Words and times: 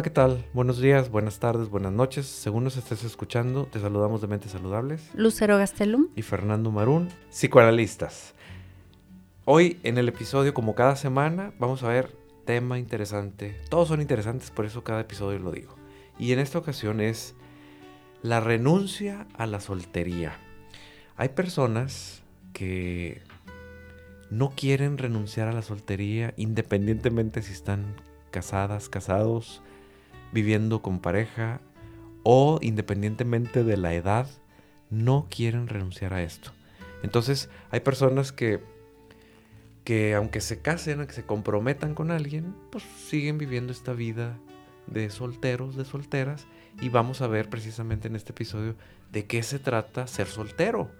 Hola, 0.00 0.04
¿qué 0.04 0.14
tal? 0.14 0.46
Buenos 0.54 0.80
días, 0.80 1.10
buenas 1.10 1.40
tardes, 1.40 1.68
buenas 1.68 1.92
noches. 1.92 2.24
Según 2.24 2.64
nos 2.64 2.78
estés 2.78 3.04
escuchando, 3.04 3.66
te 3.66 3.80
saludamos 3.80 4.22
de 4.22 4.28
Mentes 4.28 4.52
Saludables. 4.52 5.10
Lucero 5.12 5.58
Gastelum. 5.58 6.08
Y 6.16 6.22
Fernando 6.22 6.70
Marún, 6.70 7.10
psicoanalistas. 7.28 8.32
Hoy 9.44 9.78
en 9.82 9.98
el 9.98 10.08
episodio, 10.08 10.54
como 10.54 10.74
cada 10.74 10.96
semana, 10.96 11.52
vamos 11.58 11.82
a 11.82 11.88
ver 11.88 12.16
tema 12.46 12.78
interesante. 12.78 13.60
Todos 13.68 13.88
son 13.88 14.00
interesantes, 14.00 14.50
por 14.50 14.64
eso 14.64 14.82
cada 14.82 15.02
episodio 15.02 15.38
lo 15.38 15.52
digo. 15.52 15.74
Y 16.18 16.32
en 16.32 16.38
esta 16.38 16.56
ocasión 16.56 17.02
es 17.02 17.34
la 18.22 18.40
renuncia 18.40 19.26
a 19.34 19.44
la 19.46 19.60
soltería. 19.60 20.32
Hay 21.18 21.28
personas 21.28 22.22
que 22.54 23.20
no 24.30 24.54
quieren 24.56 24.96
renunciar 24.96 25.48
a 25.48 25.52
la 25.52 25.60
soltería 25.60 26.32
independientemente 26.38 27.42
si 27.42 27.52
están 27.52 27.96
casadas, 28.30 28.88
casados, 28.88 29.62
viviendo 30.32 30.82
con 30.82 31.00
pareja 31.00 31.60
o 32.22 32.58
independientemente 32.62 33.64
de 33.64 33.76
la 33.76 33.94
edad, 33.94 34.26
no 34.90 35.26
quieren 35.30 35.68
renunciar 35.68 36.12
a 36.14 36.22
esto. 36.22 36.52
Entonces 37.02 37.48
hay 37.70 37.80
personas 37.80 38.32
que, 38.32 38.60
que 39.84 40.14
aunque 40.14 40.40
se 40.40 40.60
casen, 40.60 40.98
aunque 40.98 41.14
se 41.14 41.24
comprometan 41.24 41.94
con 41.94 42.10
alguien, 42.10 42.54
pues 42.70 42.84
siguen 43.08 43.38
viviendo 43.38 43.72
esta 43.72 43.92
vida 43.92 44.38
de 44.86 45.10
solteros, 45.10 45.76
de 45.76 45.84
solteras, 45.84 46.46
y 46.80 46.88
vamos 46.88 47.20
a 47.20 47.26
ver 47.26 47.48
precisamente 47.48 48.08
en 48.08 48.16
este 48.16 48.32
episodio 48.32 48.76
de 49.12 49.26
qué 49.26 49.42
se 49.42 49.58
trata 49.58 50.06
ser 50.06 50.26
soltero. 50.26 50.90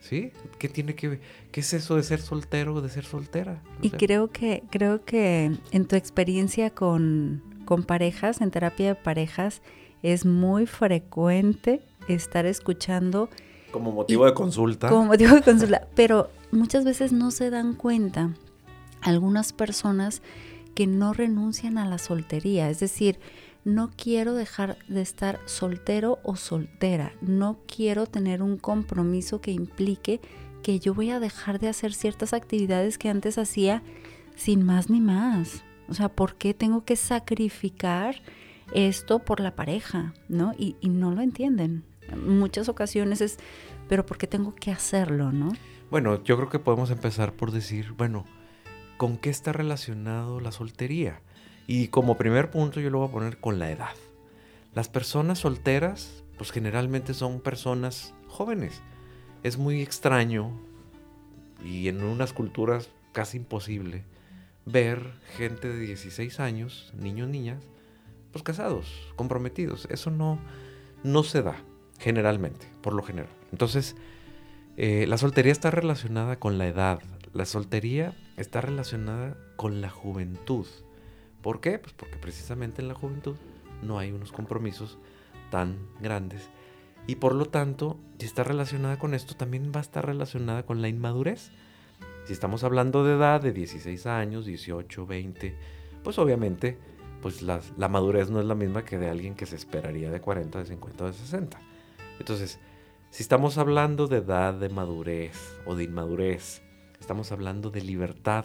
¿Sí? 0.00 0.32
¿Qué 0.58 0.68
tiene 0.68 0.94
que 0.94 1.18
qué 1.50 1.60
es 1.60 1.72
eso 1.72 1.96
de 1.96 2.02
ser 2.02 2.20
soltero 2.20 2.74
o 2.74 2.82
de 2.82 2.90
ser 2.90 3.06
soltera? 3.06 3.62
y 3.80 3.88
creo 3.88 4.30
que 4.30 4.62
creo 4.70 5.02
que 5.02 5.50
en 5.70 5.86
tu 5.86 5.96
experiencia 5.96 6.68
con, 6.68 7.53
con 7.64 7.82
parejas, 7.82 8.40
en 8.40 8.50
terapia 8.50 8.88
de 8.88 8.94
parejas, 8.94 9.62
es 10.02 10.26
muy 10.26 10.66
frecuente 10.66 11.80
estar 12.08 12.46
escuchando 12.46 13.28
como 13.70 13.90
motivo 13.90 14.24
de 14.24 14.34
consulta. 14.34 14.88
Como 14.88 15.06
motivo 15.06 15.34
de 15.34 15.42
consulta, 15.42 15.88
pero 15.96 16.30
muchas 16.52 16.84
veces 16.84 17.12
no 17.12 17.32
se 17.32 17.50
dan 17.50 17.74
cuenta 17.74 18.30
algunas 19.00 19.52
personas 19.52 20.22
que 20.76 20.86
no 20.86 21.12
renuncian 21.12 21.76
a 21.78 21.84
la 21.84 21.98
soltería, 21.98 22.70
es 22.70 22.78
decir, 22.78 23.18
no 23.64 23.90
quiero 23.96 24.34
dejar 24.34 24.76
de 24.86 25.00
estar 25.00 25.40
soltero 25.46 26.20
o 26.22 26.36
soltera, 26.36 27.14
no 27.20 27.58
quiero 27.66 28.06
tener 28.06 28.42
un 28.42 28.58
compromiso 28.58 29.40
que 29.40 29.50
implique 29.50 30.20
que 30.62 30.78
yo 30.78 30.94
voy 30.94 31.10
a 31.10 31.18
dejar 31.18 31.58
de 31.58 31.68
hacer 31.68 31.92
ciertas 31.92 32.32
actividades 32.32 32.96
que 32.96 33.08
antes 33.08 33.38
hacía 33.38 33.82
sin 34.36 34.62
más 34.62 34.88
ni 34.88 35.00
más. 35.00 35.63
O 35.88 35.94
sea, 35.94 36.08
¿por 36.08 36.36
qué 36.36 36.54
tengo 36.54 36.84
que 36.84 36.96
sacrificar 36.96 38.16
esto 38.72 39.18
por 39.18 39.40
la 39.40 39.54
pareja? 39.54 40.14
¿No? 40.28 40.52
Y, 40.58 40.76
no 40.82 41.12
lo 41.12 41.20
entienden. 41.20 41.84
En 42.08 42.38
muchas 42.38 42.68
ocasiones 42.68 43.20
es, 43.20 43.38
pero 43.88 44.06
¿por 44.06 44.18
qué 44.18 44.26
tengo 44.26 44.54
que 44.54 44.70
hacerlo? 44.70 45.32
¿No? 45.32 45.52
Bueno, 45.90 46.22
yo 46.24 46.36
creo 46.36 46.48
que 46.48 46.58
podemos 46.58 46.90
empezar 46.90 47.32
por 47.32 47.50
decir, 47.50 47.92
bueno, 47.92 48.24
¿con 48.96 49.16
qué 49.16 49.30
está 49.30 49.52
relacionado 49.52 50.40
la 50.40 50.52
soltería? 50.52 51.20
Y 51.66 51.88
como 51.88 52.16
primer 52.16 52.50
punto 52.50 52.80
yo 52.80 52.90
lo 52.90 52.98
voy 52.98 53.08
a 53.08 53.12
poner 53.12 53.38
con 53.38 53.58
la 53.58 53.70
edad. 53.70 53.94
Las 54.74 54.88
personas 54.88 55.38
solteras, 55.38 56.24
pues 56.36 56.50
generalmente 56.50 57.14
son 57.14 57.40
personas 57.40 58.14
jóvenes. 58.26 58.82
Es 59.42 59.56
muy 59.56 59.82
extraño 59.82 60.50
y 61.64 61.88
en 61.88 62.02
unas 62.02 62.32
culturas 62.32 62.90
casi 63.12 63.36
imposible 63.36 64.04
ver 64.66 65.12
gente 65.36 65.68
de 65.68 65.78
16 65.78 66.40
años, 66.40 66.92
niños, 66.98 67.28
niñas, 67.28 67.62
pues 68.32 68.42
casados, 68.42 69.12
comprometidos. 69.16 69.86
Eso 69.90 70.10
no, 70.10 70.38
no 71.02 71.22
se 71.22 71.42
da 71.42 71.56
generalmente, 71.98 72.66
por 72.82 72.94
lo 72.94 73.02
general. 73.02 73.30
Entonces, 73.52 73.96
eh, 74.76 75.06
la 75.06 75.18
soltería 75.18 75.52
está 75.52 75.70
relacionada 75.70 76.36
con 76.36 76.58
la 76.58 76.66
edad. 76.66 77.00
La 77.32 77.46
soltería 77.46 78.16
está 78.36 78.60
relacionada 78.60 79.36
con 79.56 79.80
la 79.80 79.90
juventud. 79.90 80.66
¿Por 81.42 81.60
qué? 81.60 81.78
Pues 81.78 81.92
porque 81.92 82.16
precisamente 82.16 82.82
en 82.82 82.88
la 82.88 82.94
juventud 82.94 83.36
no 83.82 83.98
hay 83.98 84.12
unos 84.12 84.32
compromisos 84.32 84.98
tan 85.50 85.78
grandes. 86.00 86.48
Y 87.06 87.16
por 87.16 87.34
lo 87.34 87.46
tanto, 87.46 87.98
si 88.18 88.26
está 88.26 88.44
relacionada 88.44 88.98
con 88.98 89.14
esto, 89.14 89.34
también 89.34 89.70
va 89.74 89.80
a 89.80 89.82
estar 89.82 90.06
relacionada 90.06 90.64
con 90.64 90.80
la 90.80 90.88
inmadurez. 90.88 91.50
Si 92.24 92.32
estamos 92.32 92.64
hablando 92.64 93.04
de 93.04 93.14
edad 93.14 93.40
de 93.40 93.52
16 93.52 94.06
años, 94.06 94.46
18, 94.46 95.06
20, 95.06 95.54
pues 96.02 96.18
obviamente 96.18 96.78
pues 97.20 97.40
la, 97.40 97.60
la, 97.78 97.88
madurez 97.88 98.30
no 98.30 98.38
es 98.38 98.44
la 98.44 98.54
misma 98.54 98.84
que 98.84 98.98
de 98.98 99.08
alguien 99.08 99.34
que 99.34 99.46
se 99.46 99.56
esperaría 99.56 100.10
de 100.10 100.20
40, 100.20 100.58
de 100.58 100.66
50 100.66 101.04
o 101.04 101.06
de 101.06 101.12
60. 101.14 101.58
Entonces, 102.18 102.58
si 103.10 103.22
estamos 103.22 103.58
hablando 103.58 104.08
de 104.08 104.18
edad, 104.18 104.54
de 104.54 104.68
madurez 104.68 105.56
o 105.64 105.74
de 105.74 105.84
inmadurez, 105.84 106.62
estamos 107.00 107.32
hablando 107.32 107.70
de 107.70 107.80
libertad, 107.80 108.44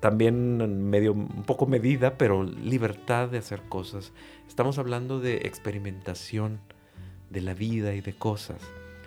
también 0.00 0.88
medio 0.90 1.12
un 1.12 1.42
poco 1.44 1.66
medida, 1.66 2.18
pero 2.18 2.44
libertad 2.44 3.28
de 3.28 3.38
hacer 3.38 3.62
cosas. 3.62 4.12
Estamos 4.46 4.78
hablando 4.78 5.20
de 5.20 5.38
experimentación 5.38 6.60
de 7.30 7.40
la 7.40 7.54
vida 7.54 7.94
y 7.94 8.00
de 8.00 8.12
cosas. 8.12 8.60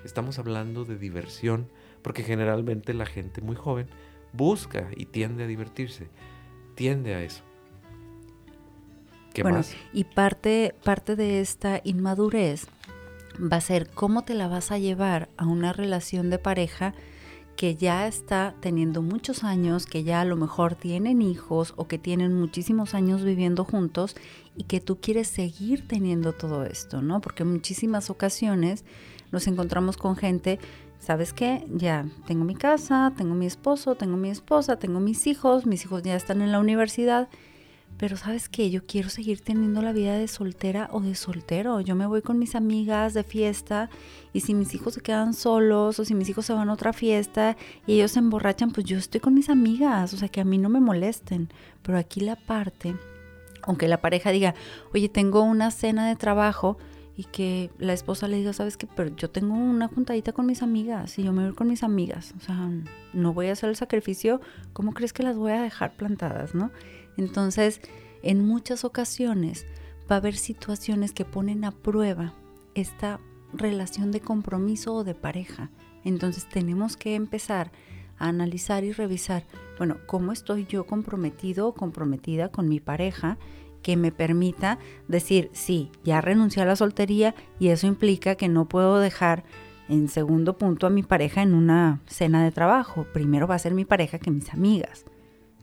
Estamos 0.04 0.40
hablando 0.40 0.84
de 0.84 0.98
diversión, 0.98 1.70
porque 2.02 2.24
generalmente 2.24 2.94
la 2.94 3.06
gente 3.06 3.42
muy 3.42 3.56
joven 3.56 3.88
busca 4.34 4.90
y 4.96 5.06
tiende 5.06 5.44
a 5.44 5.48
divertirse, 5.48 6.10
tiende 6.76 7.16
a 7.16 7.24
eso. 7.24 7.44
¿Qué 9.34 9.44
bueno, 9.44 9.60
más? 9.60 9.74
Y 9.94 10.04
parte, 10.04 10.76
parte 10.84 11.16
de 11.16 11.42
esta 11.42 11.82
inmadurez 11.84 12.68
va 13.40 13.58
a 13.58 13.62
ser 13.62 13.90
cómo 13.90 14.24
te 14.24 14.34
la 14.34 14.48
vas 14.48 14.72
a 14.72 14.78
llevar 14.78 15.30
a 15.38 15.46
una 15.46 15.74
relación 15.74 16.30
de 16.30 16.38
pareja 16.38 16.94
que 17.56 17.76
ya 17.76 18.08
está 18.08 18.56
teniendo 18.60 19.02
muchos 19.02 19.44
años, 19.44 19.86
que 19.86 20.04
ya 20.04 20.22
a 20.22 20.26
lo 20.26 20.36
mejor 20.36 20.76
tienen 20.76 21.22
hijos 21.22 21.74
o 21.76 21.88
que 21.88 21.98
tienen 21.98 22.34
muchísimos 22.34 22.96
años 22.96 23.24
viviendo 23.24 23.66
juntos 23.66 24.16
y 24.56 24.64
que 24.64 24.80
tú 24.80 25.00
quieres 25.00 25.28
seguir 25.28 25.88
teniendo 25.88 26.34
todo 26.34 26.66
esto, 26.66 27.02
¿no? 27.02 27.22
Porque 27.22 27.44
en 27.44 27.52
muchísimas 27.52 28.10
ocasiones 28.10 28.84
nos 29.32 29.48
encontramos 29.48 29.98
con 29.98 30.16
gente, 30.16 30.60
¿sabes 31.02 31.34
qué? 31.34 31.68
Ya 31.70 32.06
tengo 32.26 32.46
mi 32.46 32.56
casa, 32.56 33.12
tengo 33.18 33.36
mi 33.36 33.46
esposo, 33.46 33.96
tengo 33.96 34.16
mi 34.16 34.30
esposa, 34.30 34.78
tengo 34.80 35.02
mis 35.02 35.28
hijos, 35.28 35.66
mis 35.66 35.84
hijos 35.84 36.02
ya 36.04 36.16
están 36.16 36.42
en 36.42 36.54
la 36.54 36.60
universidad 36.60 37.28
pero 38.02 38.18
sabes 38.18 38.50
que 38.50 38.72
yo 38.72 38.86
quiero 38.86 39.10
seguir 39.10 39.42
teniendo 39.42 39.82
la 39.82 39.92
vida 39.92 40.18
de 40.18 40.28
soltera 40.28 40.90
o 40.92 41.02
de 41.02 41.14
soltero. 41.14 41.82
Yo 41.82 41.96
me 41.96 42.08
voy 42.08 42.24
con 42.24 42.40
mis 42.40 42.56
amigas 42.56 43.14
de 43.14 43.24
fiesta 43.24 43.90
y 44.34 44.40
si 44.40 44.56
mis 44.56 44.74
hijos 44.74 44.96
se 44.96 45.02
quedan 45.02 45.36
solos 45.36 46.00
o 46.00 46.06
si 46.06 46.16
mis 46.16 46.28
hijos 46.28 46.48
se 46.48 46.54
van 46.54 46.70
a 46.70 46.74
otra 46.74 46.94
fiesta 46.94 47.58
y 47.86 47.94
ellos 47.94 48.12
se 48.12 48.20
emborrachan, 48.20 48.72
pues 48.72 48.88
yo 48.88 48.98
estoy 48.98 49.22
con 49.22 49.36
mis 49.36 49.50
amigas, 49.50 50.14
o 50.14 50.18
sea 50.18 50.30
que 50.30 50.42
a 50.42 50.46
mí 50.46 50.58
no 50.58 50.68
me 50.70 50.80
molesten. 50.80 51.50
Pero 51.84 51.98
aquí 51.98 52.22
la 52.22 52.36
parte, 52.36 52.96
aunque 53.62 53.88
la 53.88 54.02
pareja 54.02 54.32
diga, 54.32 54.56
oye, 54.94 55.08
tengo 55.08 55.44
una 55.44 55.70
cena 55.70 56.08
de 56.08 56.16
trabajo, 56.16 56.80
y 57.22 57.26
que 57.26 57.70
la 57.78 57.94
esposa 57.94 58.28
le 58.28 58.38
diga, 58.38 58.52
sabes 58.52 58.80
pero 58.96 59.16
yo 59.16 59.30
tengo 59.30 59.54
una 59.54 59.88
juntadita 59.88 60.34
con 60.34 60.48
mis 60.48 60.64
amigas 60.64 61.20
y 61.20 61.24
yo 61.24 61.34
me 61.34 61.44
voy 61.46 61.54
con 61.54 61.68
mis 61.68 61.84
amigas, 61.84 62.34
o 62.36 62.44
sea, 62.44 62.72
no 63.14 63.32
voy 63.32 63.50
a 63.50 63.52
hacer 63.52 63.70
el 63.70 63.76
sacrificio, 63.76 64.42
¿cómo 64.74 64.96
crees 64.96 65.14
que 65.14 65.22
las 65.22 65.38
voy 65.38 65.52
a 65.52 65.62
dejar 65.62 65.96
plantadas, 65.96 66.56
no? 66.56 66.72
Entonces, 67.18 67.80
en 68.24 68.44
muchas 68.44 68.84
ocasiones 68.84 69.68
va 70.12 70.16
a 70.16 70.18
haber 70.18 70.36
situaciones 70.36 71.12
que 71.14 71.24
ponen 71.24 71.64
a 71.64 71.70
prueba 71.70 72.34
esta 72.74 73.20
relación 73.54 74.12
de 74.12 74.22
compromiso 74.22 74.96
o 74.96 75.04
de 75.04 75.14
pareja. 75.14 75.70
Entonces 76.04 76.50
tenemos 76.50 76.98
que 76.98 77.14
empezar 77.14 77.72
a 78.18 78.30
analizar 78.30 78.84
y 78.84 78.94
revisar, 78.94 79.46
bueno, 79.78 79.98
¿cómo 80.08 80.32
estoy 80.32 80.66
yo 80.66 80.88
comprometido 80.88 81.68
o 81.68 81.76
comprometida 81.76 82.50
con 82.50 82.68
mi 82.68 82.80
pareja? 82.80 83.38
Que 83.82 83.98
me 83.98 84.12
permita 84.12 84.80
decir, 85.08 85.50
sí, 85.54 85.92
ya 86.04 86.22
renuncié 86.22 86.64
a 86.64 86.66
la 86.66 86.76
soltería 86.76 87.36
y 87.60 87.70
eso 87.70 87.88
implica 87.88 88.36
que 88.36 88.48
no 88.48 88.66
puedo 88.68 89.00
dejar 89.00 89.44
en 89.90 90.08
segundo 90.08 90.58
punto 90.58 90.88
a 90.88 90.90
mi 90.90 91.04
pareja 91.04 91.42
en 91.42 91.54
una 91.54 92.00
cena 92.06 92.44
de 92.44 92.52
trabajo. 92.52 93.06
Primero 93.14 93.48
va 93.48 93.56
a 93.56 93.60
ser 93.60 93.74
mi 93.74 93.86
pareja 93.86 94.20
que 94.20 94.32
mis 94.32 94.54
amigas 94.54 95.06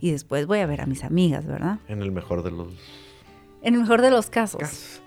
y 0.01 0.11
después 0.11 0.47
voy 0.47 0.61
a 0.61 0.67
ver 0.67 0.81
a 0.81 0.87
mis 0.87 1.05
amigas, 1.05 1.47
¿verdad? 1.47 1.79
En 1.89 2.03
el 2.03 2.13
mejor 2.13 2.43
de 2.43 2.51
los... 2.51 2.69
En 3.63 3.75
el 3.75 3.81
mejor 3.81 4.03
de 4.03 4.11
los 4.11 4.31
casos. 4.31 5.01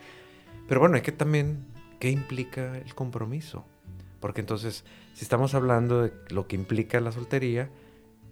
Pero 0.67 0.79
bueno, 0.79 0.95
hay 0.95 1.01
que 1.01 1.11
también, 1.11 1.65
¿qué 1.99 2.09
implica 2.09 2.77
el 2.77 2.93
compromiso? 2.93 3.65
Porque 4.19 4.41
entonces, 4.41 4.85
si 5.13 5.23
estamos 5.23 5.53
hablando 5.55 6.03
de 6.03 6.13
lo 6.29 6.47
que 6.47 6.55
implica 6.55 6.99
la 6.99 7.11
soltería, 7.11 7.69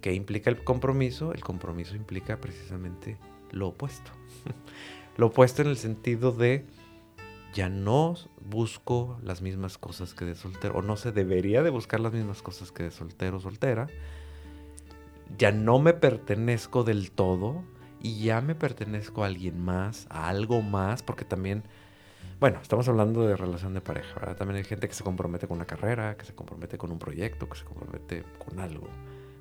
¿qué 0.00 0.14
implica 0.14 0.50
el 0.50 0.62
compromiso? 0.62 1.32
El 1.32 1.40
compromiso 1.40 1.96
implica 1.96 2.38
precisamente 2.38 3.16
lo 3.50 3.68
opuesto. 3.68 4.10
lo 5.16 5.26
opuesto 5.26 5.62
en 5.62 5.68
el 5.68 5.76
sentido 5.76 6.32
de 6.32 6.66
ya 7.52 7.68
no 7.68 8.14
busco 8.44 9.18
las 9.22 9.42
mismas 9.42 9.78
cosas 9.78 10.14
que 10.14 10.24
de 10.24 10.34
soltero, 10.34 10.78
o 10.78 10.82
no 10.82 10.96
se 10.96 11.12
debería 11.12 11.62
de 11.62 11.70
buscar 11.70 12.00
las 12.00 12.12
mismas 12.12 12.42
cosas 12.42 12.72
que 12.72 12.84
de 12.84 12.90
soltero 12.90 13.38
o 13.38 13.40
soltera, 13.40 13.88
ya 15.38 15.52
no 15.52 15.78
me 15.78 15.92
pertenezco 15.92 16.84
del 16.84 17.10
todo 17.10 17.62
y 18.00 18.22
ya 18.22 18.40
me 18.40 18.54
pertenezco 18.54 19.22
a 19.22 19.26
alguien 19.26 19.60
más, 19.62 20.06
a 20.10 20.28
algo 20.28 20.62
más, 20.62 21.02
porque 21.02 21.24
también, 21.24 21.64
bueno, 22.38 22.58
estamos 22.60 22.88
hablando 22.88 23.26
de 23.26 23.36
relación 23.36 23.74
de 23.74 23.80
pareja, 23.80 24.14
¿verdad? 24.18 24.36
También 24.36 24.58
hay 24.58 24.64
gente 24.64 24.88
que 24.88 24.94
se 24.94 25.04
compromete 25.04 25.46
con 25.46 25.58
una 25.58 25.66
carrera, 25.66 26.16
que 26.16 26.24
se 26.24 26.34
compromete 26.34 26.78
con 26.78 26.90
un 26.90 26.98
proyecto, 26.98 27.48
que 27.48 27.58
se 27.58 27.64
compromete 27.64 28.24
con 28.38 28.58
algo, 28.58 28.88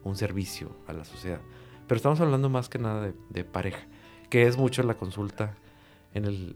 un 0.04 0.16
servicio 0.16 0.76
a 0.88 0.94
la 0.94 1.06
sociedad. 1.06 1.42
Pero 1.88 1.98
estamos 1.98 2.20
hablando 2.20 2.50
más 2.50 2.70
que 2.70 2.78
nada 2.80 3.12
de, 3.30 3.44
pareja, 3.44 3.88
que 4.30 4.48
es 4.48 4.58
mucho 4.58 4.84
la 4.84 4.96
consulta 4.96 5.56
en 6.14 6.26
el, 6.26 6.56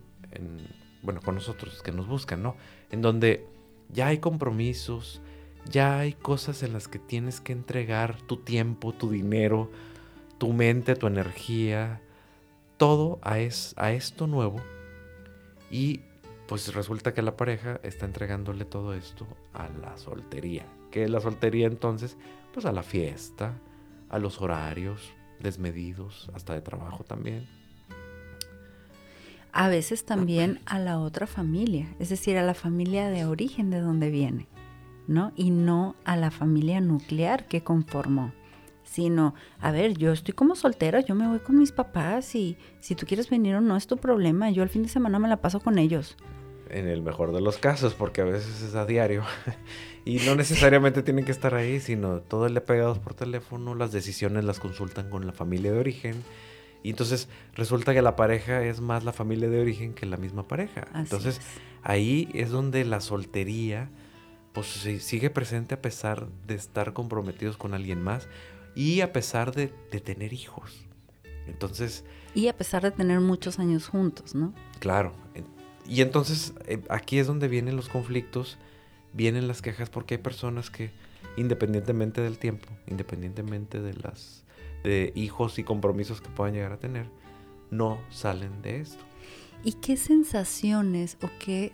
bueno, 1.02 1.22
con 1.22 1.36
nosotros, 1.36 1.82
que 1.84 1.92
nos 1.92 2.08
buscan, 2.08 2.42
¿no? 2.42 2.56
En 2.92 3.02
donde 3.02 3.46
ya 3.90 4.08
hay 4.08 4.20
compromisos, 4.20 5.22
ya 5.70 6.00
hay 6.00 6.14
cosas 6.14 6.64
en 6.64 6.74
las 6.74 6.88
que 6.88 7.00
tienes 7.00 7.42
que 7.42 7.54
entregar 7.54 8.22
tu 8.22 8.38
tiempo, 8.38 8.94
tu 8.94 9.10
dinero, 9.10 9.72
tu 10.38 10.54
mente, 10.54 10.96
tu 10.96 11.08
energía, 11.08 12.02
todo 12.78 13.20
a, 13.22 13.40
es, 13.40 13.74
a 13.78 13.92
esto 13.92 14.28
nuevo. 14.28 14.62
Y 15.70 16.02
pues 16.48 16.74
resulta 16.74 17.14
que 17.14 17.22
la 17.22 17.38
pareja 17.38 17.80
está 17.84 18.06
entregándole 18.06 18.66
todo 18.66 18.94
esto 18.94 19.26
a 19.54 19.70
la 19.70 19.98
soltería. 19.98 20.66
¿Qué 20.92 21.04
es 21.04 21.10
la 21.10 21.20
soltería 21.20 21.68
entonces? 21.68 22.18
Pues 22.54 22.66
a 22.66 22.72
la 22.72 22.84
fiesta, 22.84 23.54
a 24.10 24.20
los 24.20 24.42
horarios 24.42 25.14
desmedidos, 25.40 26.30
hasta 26.34 26.54
de 26.54 26.62
trabajo 26.62 27.04
también. 27.04 27.48
A 29.54 29.70
veces 29.70 30.04
también 30.04 30.60
a 30.66 30.80
la 30.80 31.00
otra 31.00 31.28
familia, 31.28 31.88
es 32.00 32.10
decir, 32.10 32.38
a 32.38 32.44
la 32.44 32.54
familia 32.54 33.10
de 33.10 33.26
origen 33.26 33.70
de 33.70 33.80
donde 33.80 34.10
viene. 34.10 34.48
¿no? 35.08 35.32
Y 35.36 35.52
no 35.52 35.96
a 36.06 36.16
la 36.16 36.32
familia 36.32 36.82
nuclear 36.82 37.48
que 37.48 37.64
conformó, 37.64 38.34
sino, 38.84 39.34
a 39.60 39.72
ver, 39.72 39.98
yo 39.98 40.12
estoy 40.12 40.34
como 40.34 40.56
soltera, 40.56 41.02
yo 41.02 41.16
me 41.16 41.28
voy 41.28 41.40
con 41.40 41.58
mis 41.58 41.72
papás 41.72 42.36
y 42.36 42.58
si 42.80 42.96
tú 42.96 43.06
quieres 43.06 43.30
venir 43.30 43.56
o 43.56 43.62
no 43.62 43.76
es 43.76 43.88
tu 43.88 43.98
problema, 43.98 44.50
yo 44.50 44.64
el 44.64 44.70
fin 44.70 44.84
de 44.84 44.90
semana 44.90 45.20
me 45.20 45.28
la 45.28 45.38
paso 45.38 45.60
con 45.60 45.78
ellos. 45.78 46.18
En 46.70 46.88
el 46.88 47.02
mejor 47.02 47.34
de 47.34 47.42
los 47.42 47.58
casos, 47.58 47.94
porque 47.94 48.22
a 48.22 48.26
veces 48.26 48.64
es 48.64 48.76
a 48.76 48.86
diario. 48.86 49.24
y 50.06 50.18
no 50.20 50.36
necesariamente 50.36 51.04
tienen 51.04 51.26
que 51.26 51.32
estar 51.32 51.54
ahí, 51.54 51.80
sino 51.80 52.22
todo 52.22 52.48
el 52.48 52.54
día 52.54 52.66
pegados 52.66 53.00
por 53.00 53.14
teléfono, 53.14 53.76
las 53.76 53.92
decisiones 53.92 54.44
las 54.44 54.60
consultan 54.60 55.10
con 55.10 55.28
la 55.28 55.34
familia 55.34 55.72
de 55.72 55.80
origen. 55.80 56.24
Y 56.84 56.90
entonces 56.90 57.30
resulta 57.56 57.94
que 57.94 58.02
la 58.02 58.16
pareja 58.16 58.64
es 58.64 58.82
más 58.82 59.04
la 59.04 59.14
familia 59.14 59.50
de 59.50 59.62
origen 59.62 59.94
que 59.94 60.06
la 60.06 60.18
misma 60.18 60.48
pareja. 60.48 60.88
entonces 60.94 61.40
ahí 61.82 62.30
es 62.34 62.50
donde 62.50 62.86
la 62.86 63.02
soltería 63.02 63.90
pues 64.54 64.68
sigue 65.00 65.30
presente 65.30 65.74
a 65.74 65.82
pesar 65.82 66.28
de 66.46 66.56
estar 66.56 66.94
comprometidos 66.94 67.58
con 67.58 67.74
alguien 67.74 68.02
más 68.02 68.28
y 68.76 69.02
a 69.02 69.12
pesar 69.12 69.54
de, 69.54 69.68
tener 69.68 70.34
hijos. 70.34 70.86
Entonces... 71.48 72.04
Y 72.36 72.48
a 72.48 72.58
pesar 72.58 72.84
de 72.84 72.92
tener 72.92 73.20
muchos 73.20 73.60
años 73.60 73.88
juntos, 73.88 74.36
¿no? 74.36 74.54
Claro. 74.80 75.14
Y 75.88 76.02
entonces 76.02 76.54
eh, 76.68 76.82
aquí 76.90 77.20
es 77.20 77.28
donde 77.28 77.48
vienen 77.48 77.76
los 77.76 77.90
conflictos, 77.90 78.58
vienen 79.12 79.48
las 79.48 79.62
quejas, 79.62 79.90
porque 79.90 80.16
hay 80.16 80.22
personas 80.22 80.70
que 80.70 80.92
independientemente 81.36 82.22
del 82.22 82.38
tiempo, 82.38 82.68
independientemente 82.88 83.82
de 83.82 83.94
las 83.96 84.43
de 84.84 85.12
hijos 85.16 85.58
y 85.60 85.64
compromisos 85.64 86.22
que 86.22 86.30
puedan 86.30 86.54
llegar 86.54 86.74
a 86.74 86.80
tener, 86.80 87.10
no 87.72 88.00
salen 88.10 88.62
de 88.62 88.82
esto. 88.82 89.04
¿Y 89.64 89.74
qué 89.74 89.98
sensaciones 89.98 91.18
o 91.22 91.30
qué 91.40 91.74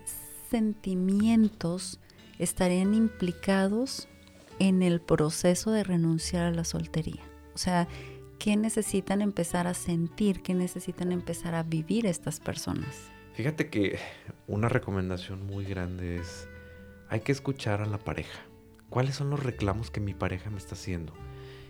sentimientos 0.50 2.00
estarían 2.38 2.94
implicados 2.94 4.08
en 4.60 4.82
el 4.82 5.00
proceso 5.00 5.72
de 5.72 5.82
renunciar 5.82 6.44
a 6.44 6.50
la 6.52 6.64
soltería. 6.64 7.22
O 7.54 7.58
sea, 7.58 7.88
¿qué 8.38 8.56
necesitan 8.56 9.22
empezar 9.22 9.66
a 9.66 9.74
sentir? 9.74 10.42
¿Qué 10.42 10.54
necesitan 10.54 11.12
empezar 11.12 11.54
a 11.54 11.62
vivir 11.62 12.06
estas 12.06 12.40
personas? 12.40 13.10
Fíjate 13.34 13.70
que 13.70 13.98
una 14.46 14.68
recomendación 14.68 15.46
muy 15.46 15.64
grande 15.64 16.16
es, 16.16 16.46
hay 17.08 17.20
que 17.20 17.32
escuchar 17.32 17.80
a 17.80 17.86
la 17.86 17.98
pareja. 17.98 18.40
¿Cuáles 18.90 19.14
son 19.14 19.30
los 19.30 19.42
reclamos 19.42 19.90
que 19.90 20.00
mi 20.00 20.14
pareja 20.14 20.50
me 20.50 20.58
está 20.58 20.74
haciendo? 20.74 21.12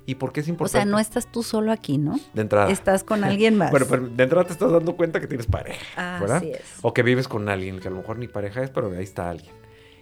¿Y 0.06 0.16
por 0.16 0.32
qué 0.32 0.40
es 0.40 0.48
importante? 0.48 0.78
O 0.78 0.80
sea, 0.82 0.90
no 0.90 0.98
estás 0.98 1.30
tú 1.30 1.42
solo 1.42 1.72
aquí, 1.72 1.98
¿no? 1.98 2.18
De 2.34 2.42
entrada. 2.42 2.70
Estás 2.70 3.04
con 3.04 3.22
alguien 3.22 3.56
más. 3.56 3.70
bueno, 3.72 3.86
pero 3.88 4.08
de 4.08 4.22
entrada 4.22 4.46
te 4.46 4.52
estás 4.52 4.72
dando 4.72 4.96
cuenta 4.96 5.20
que 5.20 5.26
tienes 5.26 5.46
pareja, 5.46 5.84
ah, 5.96 6.18
¿verdad? 6.20 6.38
Así 6.38 6.52
es. 6.52 6.62
O 6.82 6.94
que 6.94 7.02
vives 7.02 7.28
con 7.28 7.48
alguien, 7.48 7.80
que 7.80 7.88
a 7.88 7.90
lo 7.90 7.98
mejor 7.98 8.18
ni 8.18 8.26
pareja 8.26 8.62
es, 8.62 8.70
pero 8.70 8.90
ahí 8.90 9.04
está 9.04 9.30
alguien. 9.30 9.54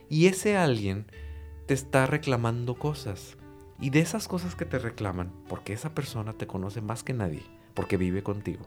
Y 0.08 0.26
ese 0.26 0.56
alguien 0.56 1.06
te 1.66 1.74
está 1.74 2.06
reclamando 2.06 2.74
cosas. 2.76 3.36
Y 3.80 3.90
de 3.90 4.00
esas 4.00 4.26
cosas 4.26 4.56
que 4.56 4.64
te 4.64 4.78
reclaman, 4.78 5.30
porque 5.48 5.72
esa 5.72 5.94
persona 5.94 6.32
te 6.32 6.46
conoce 6.46 6.80
más 6.80 7.04
que 7.04 7.12
nadie, 7.12 7.42
porque 7.74 7.96
vive 7.96 8.22
contigo, 8.22 8.66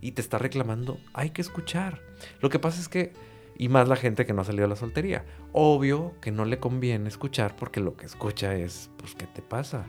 y 0.00 0.12
te 0.12 0.20
está 0.20 0.38
reclamando, 0.38 1.00
hay 1.14 1.30
que 1.30 1.40
escuchar. 1.40 2.00
Lo 2.40 2.50
que 2.50 2.60
pasa 2.60 2.80
es 2.80 2.88
que, 2.88 3.12
y 3.56 3.68
más 3.68 3.88
la 3.88 3.96
gente 3.96 4.26
que 4.26 4.32
no 4.32 4.42
ha 4.42 4.44
salido 4.44 4.66
a 4.66 4.68
la 4.68 4.76
soltería, 4.76 5.24
obvio 5.52 6.14
que 6.20 6.30
no 6.30 6.44
le 6.44 6.60
conviene 6.60 7.08
escuchar 7.08 7.56
porque 7.56 7.80
lo 7.80 7.96
que 7.96 8.06
escucha 8.06 8.54
es, 8.54 8.90
pues, 8.98 9.14
¿qué 9.14 9.26
te 9.26 9.42
pasa? 9.42 9.86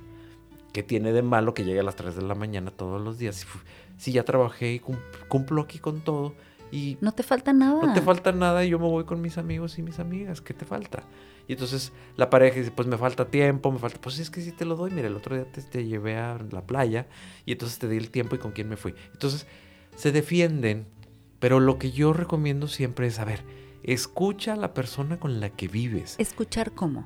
¿Qué 0.75 0.83
tiene 0.83 1.13
de 1.13 1.22
malo 1.22 1.54
que 1.54 1.63
llegue 1.63 1.80
a 1.80 1.83
las 1.83 1.95
3 1.95 2.18
de 2.18 2.22
la 2.24 2.36
mañana 2.36 2.69
todos 2.69 3.01
los 3.01 3.18
días? 3.18 3.48
Si, 3.95 4.12
ya 4.12 4.25
trabajé 4.25 4.74
y 4.74 4.81
cumplo 5.30 5.62
aquí 5.62 5.80
con 5.80 6.01
todo, 6.01 6.36
y 6.69 6.98
no 7.00 7.13
te 7.13 7.24
falta 7.24 7.54
nada. 7.54 7.81
No 7.81 7.94
te 7.94 8.01
falta 8.01 8.33
nada 8.33 8.66
y 8.66 8.72
yo 8.72 8.77
me 8.77 8.89
voy 8.89 9.06
con 9.06 9.22
mis 9.22 9.38
amigos 9.38 9.80
y 9.80 9.83
mis 9.83 10.00
amigas. 10.00 10.42
¿Qué 10.42 10.54
te 10.54 10.66
falta? 10.66 11.04
Y 11.48 11.54
entonces 11.54 11.94
la 12.18 12.30
pareja 12.30 12.60
dice, 12.60 12.72
pues 12.72 12.89
me 12.89 12.98
falta 12.98 13.24
tiempo, 13.24 13.72
me 13.72 13.80
falta... 13.80 14.01
Pues 14.01 14.19
es 14.19 14.30
que 14.30 14.42
sí 14.42 14.51
te 14.51 14.66
lo 14.66 14.75
doy. 14.75 14.92
Mira, 14.92 15.07
el 15.07 15.16
otro 15.16 15.38
día 15.38 15.45
te, 15.50 15.86
llevé 15.86 16.18
a 16.18 16.38
la 16.51 16.68
playa 16.68 17.07
y 17.45 17.54
entonces 17.54 17.80
te 17.80 17.88
di 17.88 17.95
el 17.95 18.12
tiempo 18.12 18.36
y 18.36 18.39
con 18.39 18.51
quién 18.51 18.68
me 18.68 18.75
fui. 18.75 18.95
Entonces 19.13 19.48
se 19.95 20.12
defienden, 20.12 20.88
pero 21.39 21.62
lo 21.62 21.80
que 21.80 21.92
yo 21.92 22.12
recomiendo 22.12 22.68
siempre 22.68 23.07
es, 23.07 23.18
a 23.19 23.24
ver, 23.24 23.45
escucha 23.81 24.51
a 24.51 24.57
la 24.57 24.74
persona 24.74 25.22
con 25.22 25.39
la 25.39 25.51
que 25.51 25.69
vives. 25.69 26.16
¿Escuchar 26.18 26.74
cómo? 26.74 27.06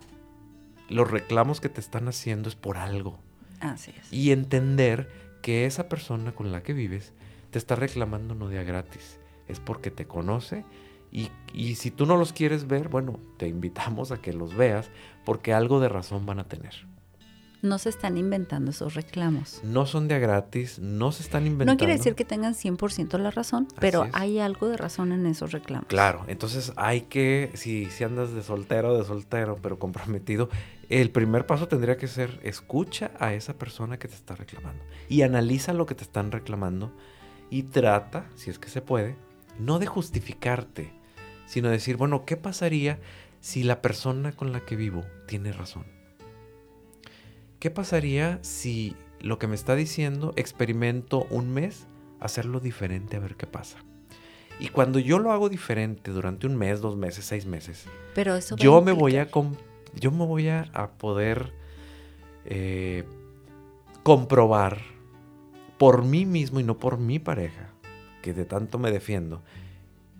Los 0.89 1.11
reclamos 1.11 1.61
que 1.61 1.69
te 1.69 1.81
están 1.81 2.07
haciendo 2.07 2.49
es 2.49 2.55
por 2.55 2.77
algo. 2.77 3.19
Así 3.59 3.91
es. 3.97 4.11
Y 4.11 4.31
entender 4.31 5.09
que 5.41 5.65
esa 5.65 5.89
persona 5.89 6.33
con 6.33 6.51
la 6.51 6.63
que 6.63 6.73
vives 6.73 7.13
te 7.51 7.57
está 7.57 7.75
reclamando 7.75 8.35
no 8.35 8.49
día 8.49 8.63
gratis 8.63 9.19
es 9.47 9.59
porque 9.59 9.91
te 9.91 10.05
conoce 10.05 10.63
y, 11.11 11.75
si 11.75 11.91
tú 11.91 12.05
no 12.05 12.17
los 12.17 12.33
quieres 12.33 12.67
ver, 12.67 12.87
bueno, 12.87 13.19
te 13.37 13.47
invitamos 13.47 14.11
a 14.11 14.17
que 14.21 14.31
los 14.31 14.55
veas 14.55 14.89
porque 15.25 15.53
algo 15.53 15.79
de 15.79 15.89
razón 15.89 16.25
van 16.25 16.39
a 16.39 16.43
tener. 16.43 16.87
No 17.61 17.77
se 17.77 17.89
están 17.89 18.17
inventando 18.17 18.71
esos 18.71 18.93
reclamos. 18.93 19.59
No 19.63 19.85
son 19.85 20.07
de 20.07 20.15
a 20.15 20.19
gratis, 20.19 20.79
no 20.79 21.11
se 21.11 21.23
están 21.23 21.45
inventando. 21.45 21.73
No 21.73 21.77
quiere 21.77 21.97
decir 21.97 22.15
que 22.15 22.23
tengan 22.23 22.53
100% 22.53 23.17
la 23.17 23.31
razón, 23.31 23.67
pero 23.81 24.07
hay 24.13 24.39
algo 24.39 24.69
de 24.69 24.77
razón 24.77 25.11
en 25.11 25.25
esos 25.25 25.51
reclamos. 25.51 25.87
Claro, 25.87 26.23
entonces 26.27 26.71
hay 26.77 27.01
que, 27.01 27.51
si, 27.55 27.87
si 27.87 28.05
andas 28.05 28.33
de 28.33 28.43
soltero, 28.43 28.97
de 28.97 29.03
soltero, 29.03 29.57
pero 29.61 29.77
comprometido, 29.77 30.49
el 30.89 31.11
primer 31.11 31.45
paso 31.45 31.67
tendría 31.67 31.97
que 31.97 32.07
ser 32.07 32.39
escucha 32.43 33.11
a 33.19 33.33
esa 33.33 33.53
persona 33.57 33.99
que 33.99 34.07
te 34.07 34.15
está 34.15 34.35
reclamando 34.35 34.83
y 35.07 35.21
analiza 35.21 35.73
lo 35.73 35.85
que 35.85 35.95
te 35.95 36.03
están 36.03 36.31
reclamando 36.31 36.91
y 37.51 37.63
trata, 37.63 38.25
si 38.35 38.49
es 38.49 38.57
que 38.57 38.69
se 38.69 38.81
puede, 38.81 39.15
no 39.59 39.77
de 39.77 39.85
justificarte, 39.85 40.91
sino 41.45 41.69
decir, 41.69 41.95
bueno, 41.95 42.25
¿qué 42.25 42.37
pasaría 42.37 42.99
si 43.39 43.63
la 43.63 43.81
persona 43.81 44.31
con 44.31 44.51
la 44.51 44.65
que 44.65 44.75
vivo 44.75 45.03
tiene 45.27 45.51
razón? 45.51 45.85
¿Qué 47.59 47.69
pasaría 47.69 48.39
si 48.41 48.95
lo 49.19 49.37
que 49.37 49.47
me 49.47 49.55
está 49.55 49.75
diciendo 49.75 50.33
experimento 50.37 51.27
un 51.29 51.53
mes 51.53 51.87
hacerlo 52.19 52.59
diferente 52.59 53.17
a 53.17 53.19
ver 53.19 53.35
qué 53.35 53.47
pasa? 53.47 53.77
Y 54.59 54.69
cuando 54.69 54.99
yo 54.99 55.19
lo 55.19 55.31
hago 55.31 55.49
diferente 55.49 56.11
durante 56.11 56.47
un 56.47 56.57
mes, 56.57 56.81
dos 56.81 56.97
meses, 56.97 57.25
seis 57.25 57.45
meses, 57.45 57.85
Pero 58.13 58.35
eso 58.35 58.57
yo, 58.57 58.81
me 58.81 58.91
voy 58.91 59.17
a 59.17 59.29
yo 59.99 60.11
me 60.11 60.25
voy 60.25 60.49
a, 60.49 60.91
poder 60.97 61.53
eh, 62.45 63.05
comprobar 64.03 64.79
por 65.77 66.03
mí 66.03 66.25
mismo 66.25 66.59
y 66.59 66.63
no 66.63 66.77
por 66.77 66.97
mi 66.97 67.19
pareja 67.19 67.69
que 68.21 68.33
de 68.33 68.45
tanto 68.45 68.79
me 68.79 68.91
defiendo, 68.91 69.41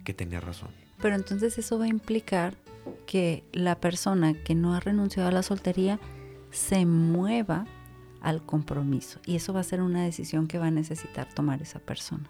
que 0.03 0.13
tenía 0.13 0.39
razón. 0.39 0.69
Pero 1.01 1.15
entonces 1.15 1.57
eso 1.57 1.77
va 1.79 1.85
a 1.85 1.89
implicar 1.89 2.55
que 3.05 3.43
la 3.51 3.75
persona 3.79 4.33
que 4.33 4.55
no 4.55 4.73
ha 4.73 4.79
renunciado 4.79 5.29
a 5.29 5.31
la 5.31 5.43
soltería 5.43 5.99
se 6.51 6.85
mueva 6.85 7.65
al 8.21 8.45
compromiso. 8.45 9.19
Y 9.25 9.35
eso 9.35 9.53
va 9.53 9.61
a 9.61 9.63
ser 9.63 9.81
una 9.81 10.03
decisión 10.03 10.47
que 10.47 10.57
va 10.57 10.67
a 10.67 10.71
necesitar 10.71 11.27
tomar 11.33 11.61
esa 11.61 11.79
persona. 11.79 12.29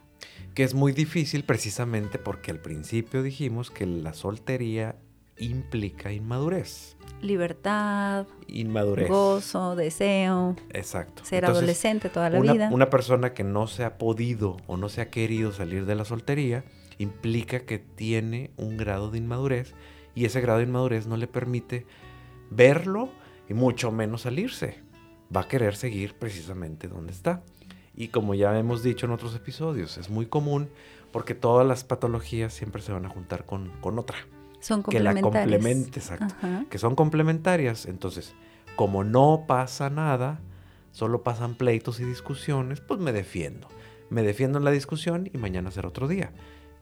Que 0.53 0.63
es 0.63 0.73
muy 0.73 0.91
difícil 0.91 1.43
precisamente 1.43 2.19
porque 2.19 2.51
al 2.51 2.59
principio 2.59 3.23
dijimos 3.23 3.71
que 3.71 3.85
la 3.85 4.13
soltería 4.13 4.95
implica 5.39 6.11
inmadurez. 6.11 6.95
Libertad, 7.21 8.27
inmadurez, 8.47 9.09
gozo, 9.09 9.75
deseo. 9.75 10.55
Exacto. 10.71 11.25
Ser 11.25 11.45
adolescente 11.45 12.09
toda 12.09 12.29
la 12.29 12.39
vida. 12.39 12.69
Una 12.71 12.89
persona 12.89 13.33
que 13.33 13.43
no 13.43 13.67
se 13.67 13.83
ha 13.83 13.97
podido 13.97 14.57
o 14.67 14.77
no 14.77 14.89
se 14.89 15.01
ha 15.01 15.09
querido 15.09 15.51
salir 15.51 15.85
de 15.85 15.95
la 15.95 16.05
soltería 16.05 16.63
implica 16.97 17.61
que 17.61 17.79
tiene 17.79 18.51
un 18.57 18.77
grado 18.77 19.09
de 19.09 19.17
inmadurez 19.17 19.73
y 20.15 20.25
ese 20.25 20.41
grado 20.41 20.59
de 20.59 20.65
inmadurez 20.65 21.07
no 21.07 21.17
le 21.17 21.27
permite 21.27 21.85
verlo 22.49 23.09
y 23.47 23.53
mucho 23.53 23.91
menos 23.91 24.21
salirse. 24.21 24.79
Va 25.35 25.41
a 25.41 25.47
querer 25.47 25.75
seguir 25.75 26.13
precisamente 26.13 26.87
donde 26.87 27.13
está. 27.13 27.43
Y 27.95 28.09
como 28.09 28.33
ya 28.33 28.57
hemos 28.57 28.81
dicho 28.81 29.05
en 29.05 29.11
otros 29.11 29.35
episodios, 29.35 29.97
es 29.97 30.09
muy 30.09 30.25
común 30.25 30.69
porque 31.11 31.35
todas 31.35 31.67
las 31.67 31.83
patologías 31.83 32.53
siempre 32.53 32.81
se 32.81 32.91
van 32.91 33.05
a 33.05 33.09
juntar 33.09 33.45
con, 33.45 33.71
otra. 33.81 34.17
Son 34.59 34.81
complementarias. 34.81 35.31
Que 35.31 35.39
la 35.39 35.43
complemente, 35.43 35.99
exacto. 35.99 36.35
Que 36.69 36.77
son 36.77 36.95
complementarias. 36.95 37.85
Entonces, 37.85 38.33
como 38.75 39.03
no 39.03 39.45
pasa 39.47 39.89
nada, 39.89 40.39
solo 40.91 41.23
pasan 41.23 41.55
pleitos 41.55 41.99
y 41.99 42.03
discusiones, 42.03 42.81
pues 42.81 42.99
me 42.99 43.11
defiendo. 43.11 43.67
Me 44.09 44.23
defiendo 44.23 44.57
en 44.57 44.65
la 44.65 44.71
discusión 44.71 45.29
y 45.31 45.37
mañana 45.37 45.71
será 45.71 45.87
otro 45.87 46.07
día. 46.07 46.31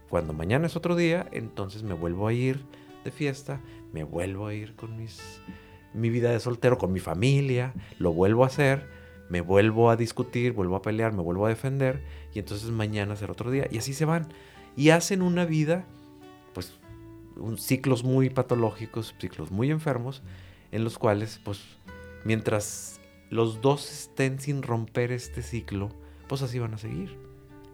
Cuando 0.10 0.34
mañana 0.34 0.67
es 0.67 0.75
otro 0.75 0.96
día, 0.96 1.27
entonces 1.31 1.84
me 1.84 1.93
vuelvo 1.93 2.27
a 2.27 2.34
ir 2.34 2.63
de 3.03 3.12
fiesta, 3.12 3.60
me 3.93 4.03
vuelvo 4.03 4.48
a 4.48 4.53
ir 4.53 4.75
con 4.75 4.96
mis, 4.96 5.41
mi 5.93 6.10
vida 6.10 6.31
de 6.31 6.39
soltero, 6.39 6.77
con 6.77 6.93
mi 6.93 7.00
familia, 7.00 7.74
lo 8.00 8.13
vuelvo 8.13 8.43
a 8.43 8.48
hacer, 8.48 8.88
me 9.29 9.41
vuelvo 9.41 9.89
a 9.89 9.98
discutir, 9.98 10.53
vuelvo 10.53 10.77
a 10.77 10.81
pelear, 10.81 11.13
me 11.13 11.22
vuelvo 11.22 11.46
a 11.46 11.50
defender 11.50 12.03
y 12.34 12.39
entonces 12.39 12.69
mañana 12.69 13.15
será 13.15 13.34
otro 13.34 13.51
día. 13.51 13.67
Y 13.69 13.77
así 13.79 13.93
se 13.93 14.05
van. 14.05 14.27
Y 14.75 14.91
hacen 14.91 15.22
una 15.22 15.43
vida, 15.43 15.86
un, 17.39 17.58
ciclos 17.58 18.03
muy 18.03 18.29
patológicos, 18.29 19.15
ciclos 19.20 19.51
muy 19.51 19.72
enfermos, 19.72 20.22
en 20.72 20.84
los 20.84 20.98
cuales, 20.98 21.39
pues, 21.44 21.62
mientras 22.24 23.00
los 23.29 23.62
dos 23.62 23.91
estén 23.91 24.39
sin 24.39 24.63
romper 24.63 25.12
este 25.12 25.41
ciclo, 25.41 25.89
pues 26.27 26.41
así 26.41 26.60
van 26.60 26.74
a 26.74 26.77
seguir. 26.77 27.17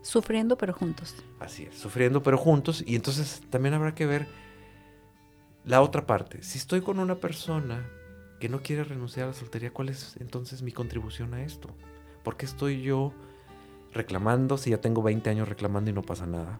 Sufriendo 0.01 0.57
pero 0.57 0.73
juntos. 0.73 1.15
Así 1.39 1.63
es, 1.63 1.75
sufriendo 1.75 2.21
pero 2.23 2.37
juntos. 2.37 2.83
Y 2.85 2.95
entonces 2.95 3.41
también 3.49 3.73
habrá 3.73 3.95
que 3.95 4.05
ver 4.05 4.27
la 5.65 5.81
otra 5.81 6.05
parte. 6.05 6.43
Si 6.43 6.57
estoy 6.57 6.81
con 6.81 6.99
una 6.99 7.15
persona 7.15 7.87
que 8.39 8.49
no 8.49 8.61
quiere 8.61 8.83
renunciar 8.83 9.25
a 9.25 9.27
la 9.29 9.33
soltería, 9.33 9.71
¿cuál 9.71 9.89
es 9.89 10.17
entonces 10.19 10.61
mi 10.61 10.71
contribución 10.71 11.33
a 11.33 11.43
esto? 11.43 11.69
¿Por 12.23 12.35
qué 12.35 12.45
estoy 12.45 12.81
yo 12.81 13.13
reclamando 13.93 14.57
si 14.57 14.71
ya 14.71 14.81
tengo 14.81 15.01
20 15.01 15.29
años 15.29 15.47
reclamando 15.47 15.89
y 15.89 15.93
no 15.93 16.01
pasa 16.01 16.25
nada? 16.25 16.59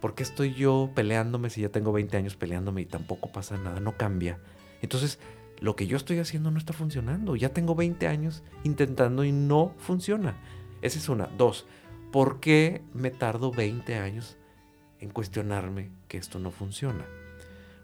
¿Por 0.00 0.14
qué 0.14 0.22
estoy 0.22 0.54
yo 0.54 0.90
peleándome 0.94 1.50
si 1.50 1.62
ya 1.62 1.70
tengo 1.70 1.92
20 1.92 2.16
años 2.16 2.36
peleándome 2.36 2.82
y 2.82 2.86
tampoco 2.86 3.32
pasa 3.32 3.56
nada? 3.56 3.80
No 3.80 3.96
cambia. 3.96 4.38
Entonces, 4.80 5.18
lo 5.60 5.74
que 5.74 5.86
yo 5.86 5.96
estoy 5.96 6.18
haciendo 6.18 6.50
no 6.50 6.58
está 6.58 6.72
funcionando. 6.72 7.34
Ya 7.36 7.48
tengo 7.50 7.74
20 7.74 8.06
años 8.06 8.42
intentando 8.64 9.24
y 9.24 9.32
no 9.32 9.74
funciona. 9.78 10.36
Esa 10.82 10.98
es 10.98 11.08
una. 11.08 11.26
Dos, 11.36 11.66
¿por 12.12 12.40
qué 12.40 12.82
me 12.94 13.10
tardo 13.10 13.50
20 13.50 13.96
años 13.96 14.36
en 15.00 15.10
cuestionarme 15.10 15.90
que 16.06 16.18
esto 16.18 16.38
no 16.38 16.50
funciona? 16.50 17.04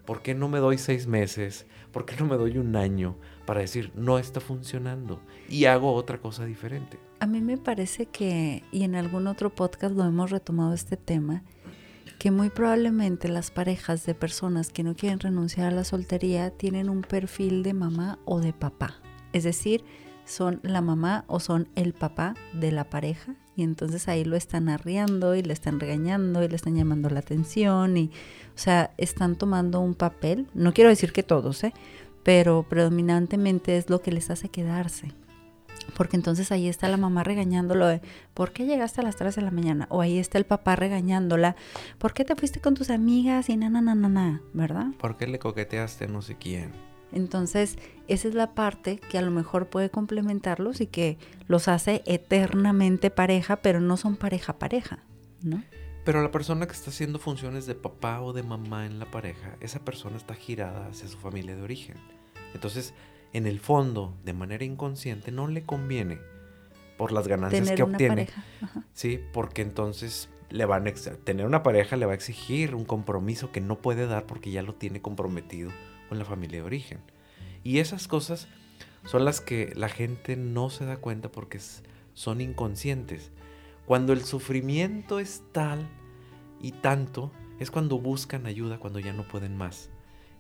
¿Por 0.06 0.20
qué 0.20 0.34
no 0.34 0.48
me 0.48 0.58
doy 0.58 0.76
seis 0.76 1.06
meses? 1.06 1.66
¿Por 1.90 2.04
qué 2.04 2.14
no 2.16 2.26
me 2.26 2.36
doy 2.36 2.58
un 2.58 2.76
año 2.76 3.16
para 3.46 3.60
decir 3.60 3.90
no 3.94 4.18
está 4.18 4.40
funcionando 4.40 5.20
y 5.48 5.64
hago 5.64 5.94
otra 5.94 6.18
cosa 6.18 6.44
diferente? 6.44 6.98
A 7.20 7.26
mí 7.26 7.40
me 7.40 7.56
parece 7.56 8.06
que, 8.06 8.62
y 8.70 8.82
en 8.82 8.96
algún 8.96 9.26
otro 9.26 9.48
podcast 9.54 9.96
lo 9.96 10.04
hemos 10.04 10.30
retomado 10.30 10.74
este 10.74 10.98
tema, 10.98 11.42
que 12.18 12.30
muy 12.30 12.50
probablemente 12.50 13.28
las 13.28 13.50
parejas 13.50 14.06
de 14.06 14.14
personas 14.14 14.70
que 14.70 14.82
no 14.82 14.94
quieren 14.94 15.20
renunciar 15.20 15.68
a 15.68 15.76
la 15.76 15.84
soltería 15.84 16.50
tienen 16.50 16.88
un 16.88 17.02
perfil 17.02 17.62
de 17.62 17.74
mamá 17.74 18.18
o 18.24 18.40
de 18.40 18.52
papá. 18.52 18.94
Es 19.32 19.44
decir, 19.44 19.84
son 20.24 20.60
la 20.62 20.80
mamá 20.80 21.24
o 21.26 21.40
son 21.40 21.68
el 21.74 21.92
papá 21.92 22.34
de 22.52 22.72
la 22.72 22.88
pareja 22.88 23.34
y 23.56 23.62
entonces 23.62 24.08
ahí 24.08 24.24
lo 24.24 24.36
están 24.36 24.68
arriando 24.68 25.34
y 25.34 25.42
le 25.42 25.52
están 25.52 25.80
regañando 25.80 26.42
y 26.42 26.48
le 26.48 26.56
están 26.56 26.76
llamando 26.76 27.10
la 27.10 27.20
atención 27.20 27.96
y, 27.96 28.10
o 28.54 28.58
sea, 28.58 28.92
están 28.96 29.36
tomando 29.36 29.80
un 29.80 29.94
papel, 29.94 30.48
no 30.54 30.72
quiero 30.72 30.90
decir 30.90 31.12
que 31.12 31.22
todos, 31.22 31.62
¿eh? 31.64 31.72
pero 32.22 32.64
predominantemente 32.68 33.76
es 33.76 33.90
lo 33.90 34.00
que 34.00 34.12
les 34.12 34.30
hace 34.30 34.48
quedarse. 34.48 35.12
Porque 35.96 36.16
entonces 36.16 36.50
ahí 36.52 36.68
está 36.68 36.88
la 36.88 36.96
mamá 36.96 37.22
regañándolo 37.24 37.86
de, 37.86 38.00
¿por 38.34 38.52
qué 38.52 38.66
llegaste 38.66 39.00
a 39.00 39.04
las 39.04 39.16
3 39.16 39.36
de 39.36 39.42
la 39.42 39.50
mañana? 39.50 39.86
O 39.90 40.00
ahí 40.00 40.18
está 40.18 40.38
el 40.38 40.44
papá 40.44 40.76
regañándola, 40.76 41.56
¿por 41.98 42.14
qué 42.14 42.24
te 42.24 42.34
fuiste 42.34 42.60
con 42.60 42.74
tus 42.74 42.90
amigas 42.90 43.48
y 43.48 43.56
na, 43.56 43.70
na, 43.70 43.80
na, 43.80 43.94
na, 43.94 44.08
na, 44.08 44.42
¿verdad? 44.52 44.86
¿Por 44.98 45.16
qué 45.16 45.26
le 45.26 45.38
coqueteaste 45.38 46.04
a 46.06 46.08
no 46.08 46.22
sé 46.22 46.36
quién? 46.36 46.72
Entonces, 47.12 47.78
esa 48.08 48.26
es 48.26 48.34
la 48.34 48.54
parte 48.54 48.98
que 48.98 49.18
a 49.18 49.22
lo 49.22 49.30
mejor 49.30 49.68
puede 49.68 49.88
complementarlos 49.88 50.80
y 50.80 50.88
que 50.88 51.16
los 51.46 51.68
hace 51.68 52.02
eternamente 52.06 53.10
pareja, 53.10 53.56
pero 53.56 53.80
no 53.80 53.96
son 53.96 54.16
pareja 54.16 54.58
pareja, 54.58 55.04
¿no? 55.40 55.62
Pero 56.04 56.22
la 56.22 56.32
persona 56.32 56.66
que 56.66 56.72
está 56.72 56.90
haciendo 56.90 57.18
funciones 57.18 57.66
de 57.66 57.76
papá 57.76 58.20
o 58.20 58.32
de 58.32 58.42
mamá 58.42 58.84
en 58.84 58.98
la 58.98 59.10
pareja, 59.10 59.56
esa 59.60 59.78
persona 59.78 60.16
está 60.16 60.34
girada 60.34 60.88
hacia 60.88 61.08
su 61.08 61.16
familia 61.16 61.54
de 61.54 61.62
origen. 61.62 61.96
Entonces, 62.52 62.94
en 63.34 63.46
el 63.46 63.60
fondo, 63.60 64.16
de 64.24 64.32
manera 64.32 64.64
inconsciente, 64.64 65.30
no 65.32 65.48
le 65.48 65.64
conviene 65.64 66.18
por 66.96 67.12
las 67.12 67.28
ganancias 67.28 67.72
que 67.72 67.82
obtiene. 67.82 68.28
Sí, 68.94 69.20
porque 69.32 69.60
entonces 69.60 70.30
le 70.50 70.64
van 70.66 70.86
a 70.86 70.92
tener 71.24 71.44
una 71.44 71.64
pareja 71.64 71.96
le 71.96 72.06
va 72.06 72.12
a 72.12 72.14
exigir 72.14 72.76
un 72.76 72.84
compromiso 72.84 73.50
que 73.50 73.60
no 73.60 73.78
puede 73.78 74.06
dar 74.06 74.24
porque 74.24 74.52
ya 74.52 74.62
lo 74.62 74.74
tiene 74.74 75.02
comprometido 75.02 75.72
con 76.08 76.18
la 76.18 76.24
familia 76.24 76.60
de 76.60 76.66
origen. 76.66 77.00
Y 77.64 77.80
esas 77.80 78.06
cosas 78.06 78.46
son 79.04 79.24
las 79.24 79.40
que 79.40 79.72
la 79.74 79.88
gente 79.88 80.36
no 80.36 80.70
se 80.70 80.84
da 80.84 80.98
cuenta 80.98 81.30
porque 81.30 81.58
son 82.12 82.40
inconscientes. 82.40 83.32
Cuando 83.84 84.12
el 84.12 84.22
sufrimiento 84.22 85.18
es 85.18 85.42
tal 85.50 85.88
y 86.60 86.70
tanto, 86.70 87.32
es 87.58 87.72
cuando 87.72 87.98
buscan 87.98 88.46
ayuda, 88.46 88.78
cuando 88.78 89.00
ya 89.00 89.12
no 89.12 89.26
pueden 89.26 89.56
más. 89.56 89.90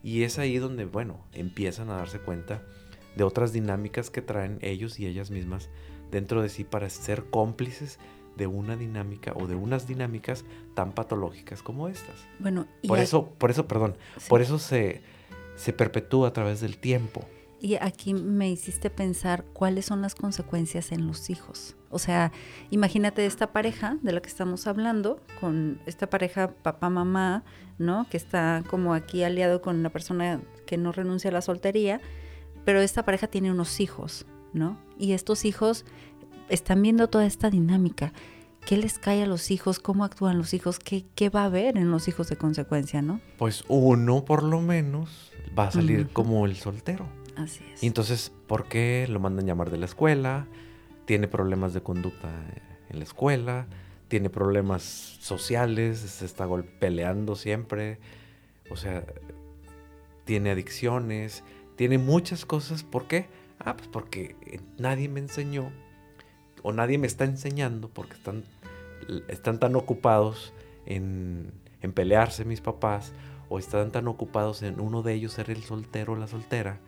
Y 0.04 0.22
es 0.22 0.38
ahí 0.38 0.58
donde, 0.58 0.84
bueno, 0.84 1.24
empiezan 1.32 1.90
a 1.90 1.96
darse 1.96 2.20
cuenta 2.20 2.62
de 3.16 3.24
otras 3.24 3.52
dinámicas 3.52 4.10
que 4.10 4.22
traen 4.22 4.58
ellos 4.60 4.98
y 4.98 5.06
ellas 5.06 5.30
mismas 5.30 5.68
dentro 6.10 6.42
de 6.42 6.48
sí 6.48 6.64
para 6.64 6.88
ser 6.90 7.24
cómplices 7.24 7.98
de 8.36 8.46
una 8.46 8.76
dinámica 8.76 9.32
o 9.34 9.46
de 9.46 9.54
unas 9.54 9.86
dinámicas 9.86 10.44
tan 10.74 10.92
patológicas 10.92 11.62
como 11.62 11.88
estas. 11.88 12.14
Bueno, 12.38 12.66
por 12.86 12.98
eso, 12.98 13.30
por 13.38 13.50
eso, 13.50 13.66
perdón, 13.66 13.96
por 14.28 14.42
eso 14.42 14.58
se, 14.58 15.02
se 15.56 15.72
perpetúa 15.72 16.28
a 16.28 16.32
través 16.32 16.60
del 16.60 16.78
tiempo. 16.78 17.24
Y 17.60 17.76
aquí 17.76 18.12
me 18.12 18.50
hiciste 18.50 18.90
pensar 18.90 19.44
cuáles 19.52 19.86
son 19.86 20.02
las 20.02 20.14
consecuencias 20.14 20.92
en 20.92 21.06
los 21.06 21.30
hijos. 21.30 21.76
O 21.90 21.98
sea, 21.98 22.32
imagínate 22.70 23.24
esta 23.24 23.52
pareja 23.52 23.96
de 24.02 24.12
la 24.12 24.20
que 24.20 24.28
estamos 24.28 24.66
hablando, 24.66 25.20
con 25.40 25.80
esta 25.86 26.10
pareja 26.10 26.50
papá-mamá, 26.62 27.44
¿no? 27.78 28.06
Que 28.10 28.16
está 28.16 28.64
como 28.68 28.92
aquí 28.92 29.22
aliado 29.22 29.62
con 29.62 29.82
la 29.82 29.90
persona 29.90 30.42
que 30.66 30.76
no 30.76 30.92
renuncia 30.92 31.30
a 31.30 31.32
la 31.32 31.40
soltería, 31.40 32.00
pero 32.64 32.80
esta 32.80 33.04
pareja 33.04 33.26
tiene 33.26 33.50
unos 33.50 33.80
hijos, 33.80 34.26
¿no? 34.52 34.78
Y 34.98 35.12
estos 35.12 35.44
hijos 35.44 35.84
están 36.48 36.82
viendo 36.82 37.08
toda 37.08 37.26
esta 37.26 37.50
dinámica. 37.50 38.12
¿Qué 38.66 38.78
les 38.78 38.98
cae 38.98 39.22
a 39.22 39.26
los 39.26 39.50
hijos? 39.50 39.78
¿Cómo 39.78 40.04
actúan 40.04 40.38
los 40.38 40.54
hijos? 40.54 40.78
¿Qué, 40.78 41.04
qué 41.14 41.28
va 41.28 41.42
a 41.42 41.46
haber 41.46 41.76
en 41.76 41.90
los 41.90 42.08
hijos 42.08 42.28
de 42.28 42.36
consecuencia, 42.36 43.02
no? 43.02 43.20
Pues 43.36 43.64
uno, 43.68 44.24
por 44.24 44.42
lo 44.42 44.60
menos, 44.62 45.32
va 45.58 45.68
a 45.68 45.70
salir 45.70 46.08
como 46.08 46.46
el 46.46 46.56
soltero. 46.56 47.06
Así 47.36 47.62
es. 47.74 47.82
Y 47.82 47.86
entonces, 47.86 48.32
¿por 48.46 48.66
qué 48.66 49.06
lo 49.10 49.20
mandan 49.20 49.46
llamar 49.46 49.70
de 49.70 49.76
la 49.76 49.84
escuela? 49.84 50.46
Tiene 51.04 51.28
problemas 51.28 51.74
de 51.74 51.82
conducta 51.82 52.30
en 52.88 52.98
la 52.98 53.04
escuela, 53.04 53.66
tiene 54.08 54.30
problemas 54.30 54.82
sociales, 55.20 55.98
se 55.98 56.24
está 56.24 56.48
peleando 56.78 57.36
siempre, 57.36 57.98
o 58.70 58.76
sea, 58.76 59.04
tiene 60.24 60.50
adicciones, 60.50 61.44
tiene 61.76 61.98
muchas 61.98 62.44
cosas. 62.44 62.82
¿Por 62.82 63.06
qué? 63.06 63.28
Ah, 63.58 63.76
pues 63.76 63.88
porque 63.88 64.36
eh, 64.46 64.60
nadie 64.78 65.08
me 65.08 65.20
enseñó 65.20 65.70
o 66.62 66.72
nadie 66.72 66.98
me 66.98 67.06
está 67.06 67.24
enseñando 67.24 67.88
porque 67.88 68.14
están, 68.14 68.44
están 69.28 69.60
tan 69.60 69.76
ocupados 69.76 70.52
en, 70.86 71.52
en 71.82 71.92
pelearse 71.92 72.44
mis 72.44 72.60
papás 72.60 73.12
o 73.48 73.58
están 73.58 73.92
tan 73.92 74.08
ocupados 74.08 74.62
en 74.62 74.80
uno 74.80 75.02
de 75.02 75.14
ellos 75.14 75.32
ser 75.32 75.50
el 75.50 75.62
soltero 75.62 76.14
o 76.14 76.16
la 76.16 76.26
soltera, 76.26 76.80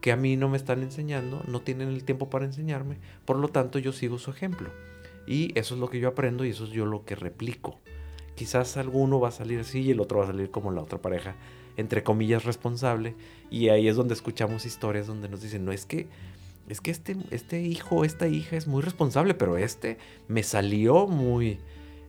que 0.00 0.12
a 0.12 0.16
mí 0.16 0.36
no 0.36 0.48
me 0.48 0.56
están 0.56 0.82
enseñando, 0.82 1.42
no 1.48 1.60
tienen 1.60 1.88
el 1.88 2.04
tiempo 2.04 2.30
para 2.30 2.44
enseñarme, 2.44 2.98
por 3.24 3.36
lo 3.36 3.48
tanto 3.48 3.78
yo 3.78 3.92
sigo 3.92 4.18
su 4.18 4.30
ejemplo. 4.30 4.70
Y 5.26 5.58
eso 5.58 5.74
es 5.74 5.80
lo 5.80 5.90
que 5.90 5.98
yo 5.98 6.08
aprendo 6.08 6.44
y 6.44 6.50
eso 6.50 6.64
es 6.64 6.70
yo 6.70 6.86
lo 6.86 7.04
que 7.04 7.14
replico. 7.14 7.80
Quizás 8.34 8.76
alguno 8.76 9.20
va 9.20 9.28
a 9.28 9.32
salir 9.32 9.60
así 9.60 9.80
y 9.80 9.90
el 9.90 10.00
otro 10.00 10.18
va 10.18 10.24
a 10.24 10.28
salir 10.28 10.50
como 10.50 10.70
la 10.70 10.80
otra 10.80 11.02
pareja, 11.02 11.34
entre 11.78 12.02
comillas, 12.02 12.44
responsable. 12.44 13.14
Y 13.50 13.70
ahí 13.70 13.88
es 13.88 13.96
donde 13.96 14.12
escuchamos 14.12 14.66
historias 14.66 15.06
donde 15.06 15.28
nos 15.30 15.40
dicen, 15.40 15.64
no 15.64 15.72
es 15.72 15.86
que, 15.86 16.08
es 16.68 16.82
que 16.82 16.90
este, 16.90 17.16
este 17.30 17.62
hijo, 17.62 18.04
esta 18.04 18.26
hija 18.26 18.56
es 18.56 18.66
muy 18.66 18.82
responsable, 18.82 19.32
pero 19.32 19.56
este 19.56 19.96
me 20.26 20.42
salió 20.42 21.06
muy, 21.06 21.58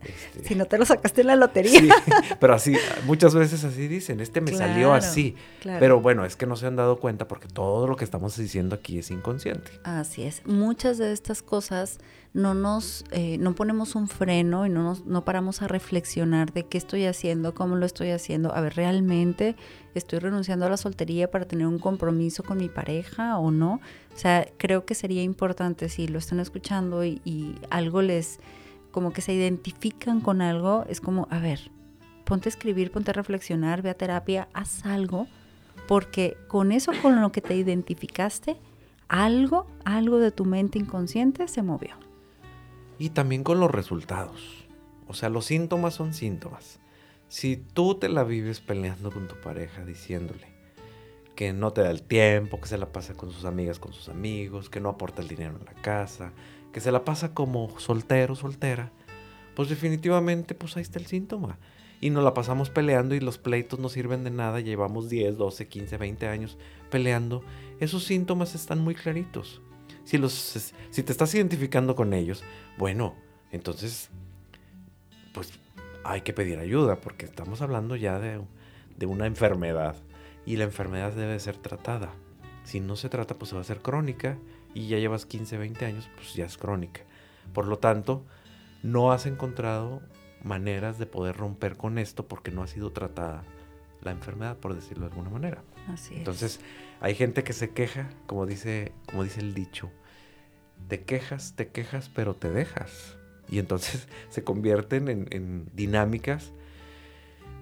Este, 0.02 0.48
si 0.48 0.54
no 0.54 0.64
te 0.64 0.76
lo 0.76 0.84
sacaste 0.84 1.20
en 1.20 1.28
la 1.28 1.36
lotería. 1.36 1.78
Sí, 1.78 1.88
pero 2.40 2.54
así, 2.54 2.76
muchas 3.04 3.34
veces 3.34 3.64
así 3.64 3.86
dicen, 3.86 4.20
este 4.20 4.40
me 4.40 4.52
salió 4.52 4.92
así. 4.92 5.36
Pero 5.62 6.00
bueno, 6.00 6.24
es 6.24 6.36
que 6.36 6.46
no 6.46 6.56
se 6.56 6.66
han 6.66 6.76
dado 6.76 6.98
cuenta 6.98 7.28
porque 7.28 7.48
todo 7.48 7.86
lo 7.86 7.96
que 7.96 8.04
estamos 8.04 8.36
diciendo 8.36 8.74
aquí 8.74 8.98
es 8.98 9.10
inconsciente. 9.10 9.70
Así 9.84 10.24
es. 10.24 10.44
Muchas 10.46 10.98
de 10.98 11.12
estas 11.12 11.42
cosas 11.42 11.98
no 12.32 12.54
nos, 12.54 13.04
eh, 13.10 13.38
no 13.38 13.54
ponemos 13.54 13.96
un 13.96 14.06
freno 14.06 14.64
y 14.64 14.70
no, 14.70 14.82
nos, 14.82 15.04
no 15.04 15.24
paramos 15.24 15.62
a 15.62 15.68
reflexionar 15.68 16.52
de 16.52 16.64
qué 16.64 16.78
estoy 16.78 17.04
haciendo, 17.04 17.54
cómo 17.54 17.76
lo 17.76 17.86
estoy 17.86 18.10
haciendo. 18.10 18.54
A 18.54 18.60
ver, 18.60 18.76
¿realmente 18.76 19.56
estoy 19.94 20.20
renunciando 20.20 20.66
a 20.66 20.70
la 20.70 20.76
soltería 20.76 21.30
para 21.30 21.46
tener 21.46 21.66
un 21.66 21.78
compromiso 21.78 22.44
con 22.44 22.58
mi 22.58 22.68
pareja 22.68 23.38
o 23.38 23.50
no? 23.50 23.80
O 24.14 24.16
sea, 24.16 24.46
creo 24.58 24.84
que 24.84 24.94
sería 24.94 25.22
importante 25.22 25.88
si 25.88 26.06
lo 26.06 26.18
están 26.18 26.38
escuchando 26.38 27.04
y, 27.04 27.58
algo 27.68 28.00
les, 28.00 28.38
como 28.92 29.12
que 29.12 29.22
se 29.22 29.32
identifican 29.32 30.20
con 30.20 30.40
algo, 30.40 30.84
es 30.88 31.00
como, 31.00 31.26
a 31.30 31.40
ver, 31.40 31.72
ponte 32.24 32.48
a 32.48 32.50
escribir, 32.50 32.92
ponte 32.92 33.10
a 33.10 33.14
reflexionar, 33.14 33.82
ve 33.82 33.90
a 33.90 33.94
terapia, 33.94 34.48
haz 34.52 34.86
algo, 34.86 35.26
porque 35.88 36.36
con 36.46 36.70
eso 36.70 36.92
con 37.02 37.20
lo 37.20 37.32
que 37.32 37.40
te 37.40 37.56
identificaste, 37.56 38.56
algo, 39.08 39.66
algo 39.84 40.18
de 40.18 40.30
tu 40.30 40.44
mente 40.44 40.78
inconsciente 40.78 41.48
se 41.48 41.62
movió. 41.62 42.09
Y 43.00 43.10
también 43.10 43.44
con 43.44 43.58
los 43.60 43.70
resultados. 43.70 44.66
O 45.08 45.14
sea, 45.14 45.30
los 45.30 45.46
síntomas 45.46 45.94
son 45.94 46.12
síntomas. 46.12 46.80
Si 47.28 47.56
tú 47.56 47.94
te 47.94 48.10
la 48.10 48.24
vives 48.24 48.60
peleando 48.60 49.10
con 49.10 49.26
tu 49.26 49.40
pareja 49.40 49.86
diciéndole, 49.86 50.46
que 51.34 51.54
no 51.54 51.72
te 51.72 51.80
da 51.80 51.90
el 51.90 52.02
tiempo, 52.02 52.60
que 52.60 52.68
se 52.68 52.76
la 52.76 52.92
pasa 52.92 53.14
con 53.14 53.32
sus 53.32 53.46
amigas, 53.46 53.78
con 53.78 53.94
sus 53.94 54.10
amigos, 54.10 54.68
que 54.68 54.80
no 54.80 54.90
aporta 54.90 55.22
el 55.22 55.28
dinero 55.28 55.56
en 55.58 55.64
la 55.64 55.72
casa, 55.80 56.34
que 56.74 56.80
se 56.82 56.92
la 56.92 57.02
pasa 57.02 57.32
como 57.32 57.72
soltero, 57.80 58.36
soltera, 58.36 58.92
pues 59.56 59.70
definitivamente 59.70 60.54
pues 60.54 60.76
ahí 60.76 60.82
está 60.82 60.98
el 60.98 61.06
síntoma. 61.06 61.58
Y 62.02 62.10
nos 62.10 62.22
la 62.22 62.34
pasamos 62.34 62.68
peleando 62.68 63.14
y 63.14 63.20
los 63.20 63.38
pleitos 63.38 63.78
no 63.78 63.88
sirven 63.88 64.24
de 64.24 64.30
nada, 64.30 64.60
llevamos 64.60 65.08
10, 65.08 65.38
12, 65.38 65.68
15, 65.68 65.96
20 65.96 66.28
años 66.28 66.58
peleando. 66.90 67.42
Esos 67.80 68.04
síntomas 68.04 68.54
están 68.54 68.80
muy 68.80 68.94
claritos. 68.94 69.62
Si, 70.04 70.18
los, 70.18 70.32
si 70.90 71.02
te 71.02 71.12
estás 71.12 71.34
identificando 71.34 71.94
con 71.94 72.12
ellos, 72.12 72.42
bueno, 72.78 73.14
entonces 73.52 74.10
pues 75.32 75.52
hay 76.04 76.22
que 76.22 76.32
pedir 76.32 76.58
ayuda 76.58 77.00
porque 77.00 77.26
estamos 77.26 77.62
hablando 77.62 77.96
ya 77.96 78.18
de, 78.18 78.40
de 78.96 79.06
una 79.06 79.26
enfermedad 79.26 79.96
y 80.46 80.56
la 80.56 80.64
enfermedad 80.64 81.12
debe 81.12 81.38
ser 81.38 81.56
tratada. 81.56 82.10
Si 82.64 82.80
no 82.80 82.96
se 82.96 83.08
trata, 83.08 83.36
pues 83.36 83.50
se 83.50 83.54
va 83.54 83.60
a 83.60 83.64
ser 83.64 83.80
crónica 83.80 84.38
y 84.74 84.88
ya 84.88 84.98
llevas 84.98 85.26
15, 85.26 85.58
20 85.58 85.84
años, 85.84 86.08
pues 86.14 86.34
ya 86.34 86.46
es 86.46 86.56
crónica. 86.56 87.02
Por 87.52 87.66
lo 87.66 87.78
tanto, 87.78 88.24
no 88.82 89.12
has 89.12 89.26
encontrado 89.26 90.00
maneras 90.42 90.98
de 90.98 91.06
poder 91.06 91.36
romper 91.36 91.76
con 91.76 91.98
esto 91.98 92.26
porque 92.26 92.50
no 92.50 92.62
ha 92.62 92.66
sido 92.66 92.92
tratada 92.92 93.44
la 94.02 94.10
enfermedad, 94.12 94.56
por 94.56 94.74
decirlo 94.74 95.06
de 95.06 95.12
alguna 95.12 95.30
manera. 95.30 95.62
Así 95.88 96.14
Entonces, 96.14 96.60
hay 97.00 97.14
gente 97.14 97.44
que 97.44 97.52
se 97.52 97.70
queja, 97.70 98.10
como 98.26 98.46
dice, 98.46 98.92
como 99.06 99.24
dice 99.24 99.40
el 99.40 99.54
dicho, 99.54 99.90
te 100.88 101.02
quejas, 101.02 101.54
te 101.56 101.68
quejas, 101.68 102.10
pero 102.14 102.34
te 102.34 102.50
dejas. 102.50 103.16
Y 103.48 103.58
entonces 103.58 104.06
se 104.28 104.44
convierten 104.44 105.08
en, 105.08 105.26
en 105.30 105.70
dinámicas 105.74 106.52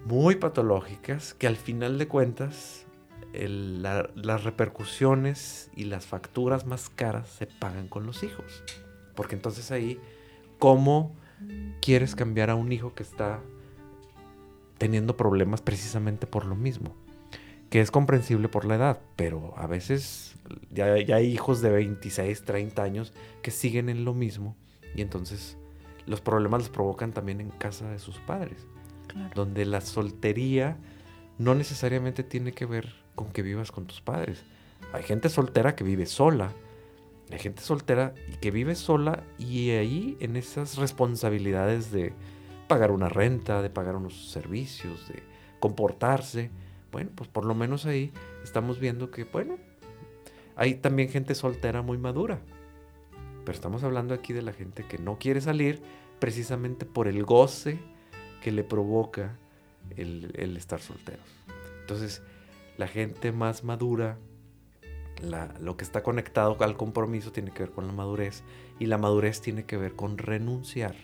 muy 0.04 0.37
patológicas 0.37 1.35
que 1.35 1.47
al 1.47 1.57
final 1.57 1.99
de 1.99 2.09
cuentas 2.09 2.87
las 3.33 4.45
repercusiones 4.45 5.71
y 5.76 5.85
las 5.85 6.07
facturas 6.07 6.66
más 6.66 6.88
caras 6.88 7.28
se 7.28 7.47
pagan 7.47 7.88
con 7.88 8.07
los 8.07 8.23
hijos. 8.23 8.62
Porque 9.14 9.35
entonces 9.35 9.71
ahí, 9.71 10.00
¿cómo 10.59 11.14
quieres 11.80 12.14
cambiar 12.14 12.50
a 12.50 12.54
un 12.54 12.73
hijo 12.73 12.95
que 12.95 13.02
está 13.02 13.40
teniendo 14.78 15.16
problemas 15.16 15.61
precisamente 15.61 16.26
por 16.26 16.47
lo 16.47 16.57
mismo? 16.57 16.95
Que 17.71 17.81
es 17.81 17.91
comprensible 17.91 18.49
por 18.49 18.65
la 18.65 18.77
edad, 18.77 19.01
pero 19.17 19.55
a 19.57 19.67
veces 19.67 20.37
ya, 20.71 20.97
ya 20.99 21.17
hay 21.17 21.27
hijos 21.27 21.61
de 21.61 21.71
26, 21.71 22.45
30 22.45 22.83
años 22.83 23.13
que 23.43 23.51
siguen 23.51 23.89
en 23.89 24.05
lo 24.05 24.15
mismo 24.15 24.57
y 24.95 25.03
entonces 25.03 25.59
los 26.07 26.21
problemas 26.21 26.63
los 26.63 26.71
provocan 26.71 27.13
también 27.13 27.41
en 27.41 27.51
casa 27.51 27.91
de 27.91 27.99
sus 27.99 28.19
padres 28.21 28.67
donde 29.35 29.65
la 29.65 29.81
soltería 29.81 30.77
no 31.39 31.55
necesariamente 31.55 32.23
tiene 32.23 32.53
que 32.53 32.67
ver 32.67 32.93
con 33.15 33.31
que 33.31 33.43
vivas 33.43 33.73
con 33.73 33.87
tus 33.87 34.01
padres. 34.01 34.45
Hay 34.93 35.03
gente 35.03 35.29
soltera 35.29 35.75
que 35.76 35.85
vive 35.85 36.07
sola, 36.07 36.52
hay 37.31 37.39
gente 37.39 37.63
soltera 37.63 38.15
que 38.41 38.50
vive 38.50 38.75
sola 38.75 39.25
y 39.39 39.71
ahí 39.71 40.17
en 40.21 40.37
esas 40.37 40.76
responsabilidades 40.76 41.91
de 41.91 42.13
pagar 42.69 42.91
una 42.91 43.09
renta, 43.09 43.63
de 43.63 43.71
pagar 43.71 43.97
unos 43.97 44.31
servicios, 44.31 45.09
de 45.09 45.23
comportarse, 45.61 46.50
bueno, 46.91 47.11
pues 47.15 47.29
por 47.29 47.45
lo 47.45 47.55
menos 47.55 47.87
ahí 47.87 48.13
estamos 48.43 48.81
viendo 48.81 49.11
que, 49.11 49.25
bueno, 49.25 49.59
hay 50.57 50.75
también 50.75 51.09
gente 51.09 51.35
soltera 51.35 51.83
muy 51.83 51.99
madura. 51.99 52.41
Pero 53.45 53.57
estamos 53.57 53.85
hablando 53.85 54.15
aquí 54.15 54.33
de 54.33 54.43
la 54.43 54.53
gente 54.53 54.85
que 54.85 54.99
no 54.99 55.19
quiere 55.19 55.41
salir 55.41 55.81
precisamente 56.19 56.85
por 56.85 57.09
el 57.09 57.25
goce 57.25 57.79
que 58.43 58.53
le 58.53 58.65
provoca 58.65 59.39
el, 59.97 60.57
estar 60.57 60.81
solteros. 60.81 61.25
Entonces, 61.81 62.23
la 62.77 62.89
gente 62.89 63.33
más 63.33 63.65
madura, 63.65 64.19
lo 65.61 65.77
que 65.77 65.85
está 65.85 66.03
conectado 66.03 66.57
al 66.61 66.77
compromiso 66.77 67.33
tiene 67.33 67.51
que 67.51 67.65
ver 67.65 67.73
con 67.73 67.87
la 67.87 67.93
madurez 67.93 68.43
y 68.79 68.87
la 68.87 68.99
madurez 68.99 69.41
tiene 69.41 69.65
que 69.65 69.77
ver 69.77 69.95
con 69.95 70.19
renunciar 70.19 70.95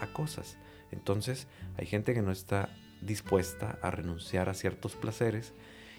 a 0.00 0.12
cosas. 0.12 0.58
Entonces, 0.90 1.48
hay 1.76 1.86
gente 1.86 2.14
que 2.14 2.22
no 2.22 2.32
está 2.32 2.70
dispuesta 3.02 3.78
a 3.82 3.90
renunciar 3.90 4.48
a 4.48 4.54
ciertos 4.54 4.96
placeres 4.96 5.52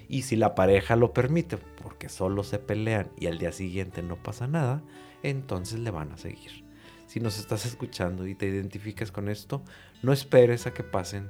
y 0.08 0.24
si 0.24 0.36
la 0.36 0.56
pareja 0.56 0.96
lo 0.96 1.14
permite, 1.14 1.58
porque 1.58 2.10
solo 2.10 2.44
se 2.44 2.60
pelean 2.60 3.10
y 3.18 3.28
al 3.28 3.38
día 3.38 3.52
siguiente 3.52 4.04
no 4.04 4.16
pasa 4.16 4.48
nada, 4.48 4.84
entonces 5.22 5.80
le 5.80 5.92
van 5.92 6.12
a 6.12 6.18
seguir. 6.18 6.64
Si 7.08 7.20
nos 7.20 7.40
estás 7.40 7.66
escuchando 7.66 8.28
y 8.28 8.36
te 8.36 8.48
identificas 8.48 9.12
con 9.12 9.30
esto, 9.30 9.64
no 10.02 10.14
esperes 10.14 10.68
a 10.68 10.74
que 10.74 10.84
pasen 10.84 11.30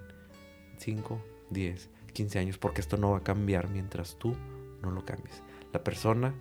5, 0.77 1.21
10, 1.49 1.89
15 2.13 2.39
años, 2.39 2.57
porque 2.57 2.81
esto 2.81 2.97
no 2.97 3.11
va 3.11 3.17
a 3.17 3.23
cambiar 3.23 3.69
mientras 3.69 4.17
tú 4.17 4.35
no 4.81 4.91
lo 4.91 5.05
cambies. 5.05 5.43
La 5.71 5.83
persona 5.83 6.33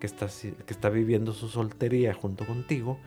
que 0.00 0.06
está, 0.06 0.28
que 0.28 0.72
está 0.72 0.88
viviendo 0.88 1.32
su 1.32 1.48
soltería 1.48 2.14
junto 2.14 2.46
contigo, 2.46 2.98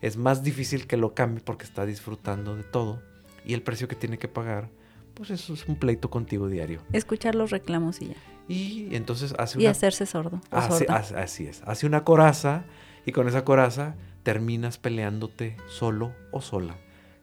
es 0.00 0.16
más 0.16 0.42
difícil 0.42 0.86
que 0.86 0.96
lo 0.96 1.14
cambie 1.14 1.42
porque 1.42 1.64
está 1.64 1.86
disfrutando 1.86 2.56
de 2.56 2.64
todo 2.64 3.02
y 3.44 3.54
el 3.54 3.62
precio 3.62 3.88
que 3.88 3.96
tiene 3.96 4.18
que 4.18 4.28
pagar, 4.28 4.70
pues 5.14 5.30
eso 5.30 5.54
es 5.54 5.66
un 5.66 5.76
pleito 5.76 6.10
contigo 6.10 6.48
diario. 6.48 6.80
Escuchar 6.92 7.34
los 7.34 7.50
reclamos 7.50 8.02
y 8.02 8.08
ya. 8.08 8.16
Y 8.48 8.94
entonces 8.94 9.34
hace 9.38 9.58
una... 9.58 9.64
Y 9.64 9.66
hacerse 9.68 10.06
sordo. 10.06 10.40
así 10.50 11.46
es. 11.46 11.62
Hace 11.64 11.86
una 11.86 12.04
coraza 12.04 12.64
y 13.06 13.12
con 13.12 13.28
esa 13.28 13.44
coraza 13.44 13.94
terminas 14.22 14.78
peleándote 14.78 15.56
solo 15.66 16.12
o 16.32 16.40
sola 16.40 16.76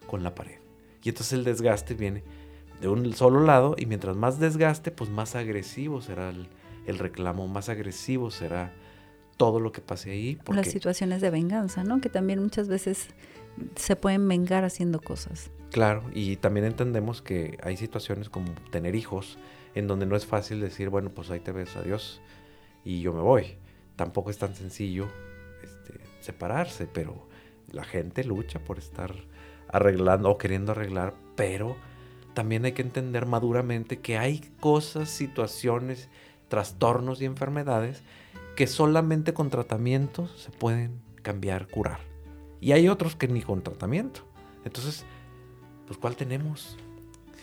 con 0.08 0.24
la 0.24 0.34
pared. 0.36 0.60
Y 1.04 1.10
entonces 1.10 1.34
el 1.34 1.44
desgaste 1.44 1.94
viene 1.94 2.24
de 2.80 2.88
un 2.88 3.14
solo 3.14 3.44
lado 3.44 3.76
y 3.78 3.86
mientras 3.86 4.16
más 4.16 4.40
desgaste, 4.40 4.92
pues 4.92 5.10
más 5.10 5.36
agresivo 5.36 6.02
será 6.02 6.30
el, 6.30 6.98
reclamo, 6.98 7.48
más 7.48 7.70
agresivo 7.70 8.32
será 8.32 8.74
todo 9.38 9.60
lo 9.60 9.72
que 9.72 9.82
pase 9.82 10.12
ahí. 10.12 10.40
Las 10.52 10.68
situaciones 10.68 11.22
de 11.22 11.30
venganza, 11.30 11.84
¿no? 11.84 12.02
Que 12.02 12.10
también 12.10 12.42
muchas 12.42 12.68
veces 12.68 13.08
se 13.76 13.96
pueden 13.96 14.28
vengar 14.28 14.64
haciendo 14.64 15.00
cosas. 15.00 15.52
Claro, 15.72 16.04
y 16.14 16.36
también 16.36 16.66
entendemos 16.66 17.22
que 17.22 17.58
hay 17.64 17.78
situaciones 17.78 18.30
como 18.30 18.52
tener 18.72 18.94
hijos 18.94 19.38
en 19.74 19.88
donde 19.88 20.06
no 20.06 20.18
es 20.18 20.26
fácil 20.26 20.60
decir, 20.60 20.90
bueno, 20.90 21.12
pues 21.12 21.32
ahí 21.32 21.40
te 21.40 21.54
ves, 21.54 21.78
adiós, 21.78 22.22
y 22.84 23.02
yo 23.02 23.14
me 23.14 23.22
voy. 23.22 23.56
Tampoco 23.96 24.32
es 24.32 24.38
tan 24.38 24.54
sencillo 24.54 25.08
este, 25.64 26.02
separarse, 26.20 26.88
pero 26.88 27.28
la 27.72 27.86
gente 27.86 28.26
lucha 28.26 28.60
por 28.60 28.80
estar 28.80 29.16
arreglando 29.70 30.30
o 30.30 30.38
queriendo 30.38 30.74
arreglar, 30.74 31.14
pero 31.38 31.78
también 32.34 32.66
hay 32.66 32.74
que 32.74 32.82
entender 32.82 33.26
maduramente 33.26 34.00
que 34.00 34.18
hay 34.18 34.42
cosas, 34.60 35.10
situaciones, 35.10 36.10
trastornos 36.50 37.22
y 37.22 37.26
enfermedades 37.26 38.04
que 38.58 38.68
solamente 38.68 39.34
con 39.34 39.50
tratamiento 39.50 40.28
se 40.36 40.52
pueden 40.52 41.02
cambiar, 41.22 41.68
curar. 41.68 42.00
Y 42.60 42.74
hay 42.74 42.90
otros 42.90 43.16
que 43.16 43.30
ni 43.30 43.42
con 43.42 43.62
tratamiento. 43.62 44.22
Entonces, 44.66 45.06
pues 45.88 46.00
¿cuál 46.00 46.16
tenemos? 46.16 46.78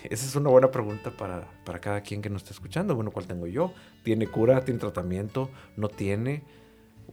Esa 0.04 0.26
es 0.26 0.36
una 0.36 0.50
buena 0.50 0.70
pregunta 0.70 1.10
para, 1.10 1.48
para 1.64 1.80
cada 1.80 2.02
quien 2.02 2.22
que 2.22 2.30
nos 2.30 2.42
esté 2.42 2.54
escuchando. 2.54 2.94
Bueno, 2.94 3.10
¿cuál 3.10 3.26
tengo 3.26 3.46
yo? 3.46 3.72
¿Tiene 4.04 4.28
cura? 4.28 4.64
¿Tiene 4.64 4.78
tratamiento? 4.78 5.50
¿No 5.76 5.88
tiene? 5.88 6.44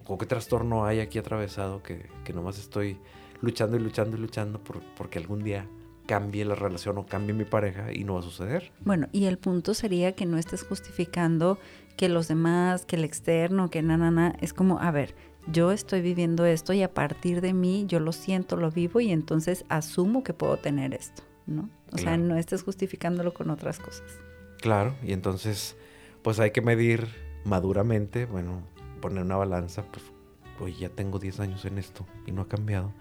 ¿O 0.06 0.18
qué 0.18 0.26
trastorno 0.26 0.86
hay 0.86 1.00
aquí 1.00 1.18
atravesado 1.18 1.82
que, 1.82 2.08
que 2.24 2.34
nomás 2.34 2.60
estoy 2.60 3.00
luchando 3.42 3.78
y 3.78 3.80
luchando 3.80 4.18
y 4.18 4.20
luchando 4.20 4.64
por, 4.64 4.82
porque 4.96 5.18
algún 5.20 5.44
día 5.44 5.68
cambie 6.06 6.46
la 6.46 6.56
relación 6.56 6.98
o 6.98 7.06
cambie 7.06 7.34
mi 7.34 7.46
pareja 7.46 7.92
y 7.92 8.04
no 8.04 8.14
va 8.14 8.20
a 8.20 8.24
suceder. 8.24 8.72
Bueno, 8.82 9.08
y 9.12 9.26
el 9.26 9.38
punto 9.38 9.74
sería 9.74 10.14
que 10.14 10.26
no 10.26 10.38
estés 10.38 10.64
justificando 10.64 11.58
que 11.98 12.10
los 12.10 12.28
demás, 12.28 12.86
que 12.86 12.98
el 12.98 13.04
externo, 13.04 13.70
que 13.70 13.82
na, 13.82 13.98
na, 13.98 14.12
na, 14.12 14.36
es 14.42 14.54
como, 14.54 14.80
a 14.80 14.92
ver, 14.92 15.16
yo 15.48 15.72
estoy 15.72 16.02
viviendo 16.02 16.46
esto 16.46 16.74
y 16.74 16.84
a 16.84 16.94
partir 16.94 17.42
de 17.42 17.54
mí 17.54 17.86
yo 17.88 18.00
lo 18.00 18.12
siento, 18.12 18.58
lo 18.58 18.72
vivo 18.72 19.00
y 19.00 19.12
entonces 19.12 19.66
asumo 19.70 20.24
que 20.24 20.34
puedo 20.34 20.58
tener 20.58 20.94
esto, 20.94 21.24
¿no? 21.46 21.70
O 21.92 21.98
sea, 21.98 22.18
no 22.18 22.36
estés 22.36 22.64
justificándolo 22.64 23.34
con 23.34 23.50
otras 23.50 23.80
cosas. 23.80 24.20
Claro, 24.60 24.96
y 25.04 25.14
entonces 25.14 25.76
pues 26.26 26.40
hay 26.40 26.52
que 26.52 26.62
medir 26.62 27.08
maduramente, 27.44 28.26
bueno, 28.26 28.64
poner 29.00 29.24
una 29.24 29.36
balanza, 29.36 29.86
pues, 30.58 30.80
ya 30.80 30.90
tengo 30.90 31.20
10 31.20 31.40
años 31.40 31.66
en 31.66 31.78
esto 31.78 32.08
y 32.26 32.32
no 32.32 32.42
ha 32.42 32.48
cambiado. 32.48 32.92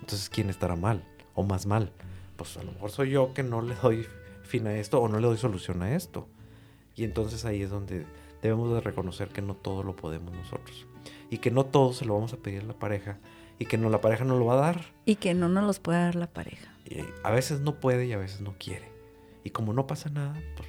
Entonces, 0.00 0.30
¿quién 0.30 0.48
estará 0.48 0.76
mal 0.76 1.04
o 1.34 1.42
más 1.42 1.66
mal? 1.66 1.92
Pues 2.36 2.56
a 2.56 2.62
lo 2.62 2.72
mejor 2.72 2.90
soy 2.90 3.10
yo 3.10 3.34
que 3.34 3.42
no 3.42 3.60
le 3.60 3.74
doy 3.74 4.06
fin 4.44 4.66
a 4.66 4.74
esto 4.76 4.98
o 5.00 5.08
no 5.08 5.20
le 5.20 5.26
doy 5.26 5.36
solución 5.36 5.82
a 5.82 5.94
esto. 5.94 6.26
Y 6.96 7.04
entonces 7.04 7.44
ahí 7.44 7.60
es 7.60 7.68
donde 7.68 8.06
debemos 8.40 8.72
de 8.72 8.80
reconocer 8.80 9.28
que 9.28 9.42
no 9.42 9.54
todo 9.54 9.82
lo 9.82 9.94
podemos 9.94 10.32
nosotros. 10.32 10.86
Y 11.30 11.38
que 11.38 11.50
no 11.50 11.64
todo 11.64 11.92
se 11.92 12.04
lo 12.04 12.14
vamos 12.14 12.32
a 12.32 12.36
pedir 12.36 12.62
a 12.62 12.66
la 12.66 12.78
pareja. 12.78 13.18
Y 13.58 13.66
que 13.66 13.78
no 13.78 13.90
la 13.90 14.00
pareja 14.00 14.24
no 14.24 14.38
lo 14.38 14.46
va 14.46 14.54
a 14.54 14.60
dar. 14.60 14.84
Y 15.04 15.16
que 15.16 15.34
no 15.34 15.48
nos 15.48 15.64
los 15.64 15.80
puede 15.80 15.98
dar 15.98 16.14
la 16.14 16.26
pareja. 16.26 16.74
Y 16.86 17.04
a 17.22 17.30
veces 17.30 17.60
no 17.60 17.78
puede 17.78 18.06
y 18.06 18.12
a 18.12 18.18
veces 18.18 18.40
no 18.40 18.54
quiere. 18.58 18.88
Y 19.44 19.50
como 19.50 19.72
no 19.72 19.86
pasa 19.86 20.10
nada, 20.10 20.40
pues... 20.56 20.68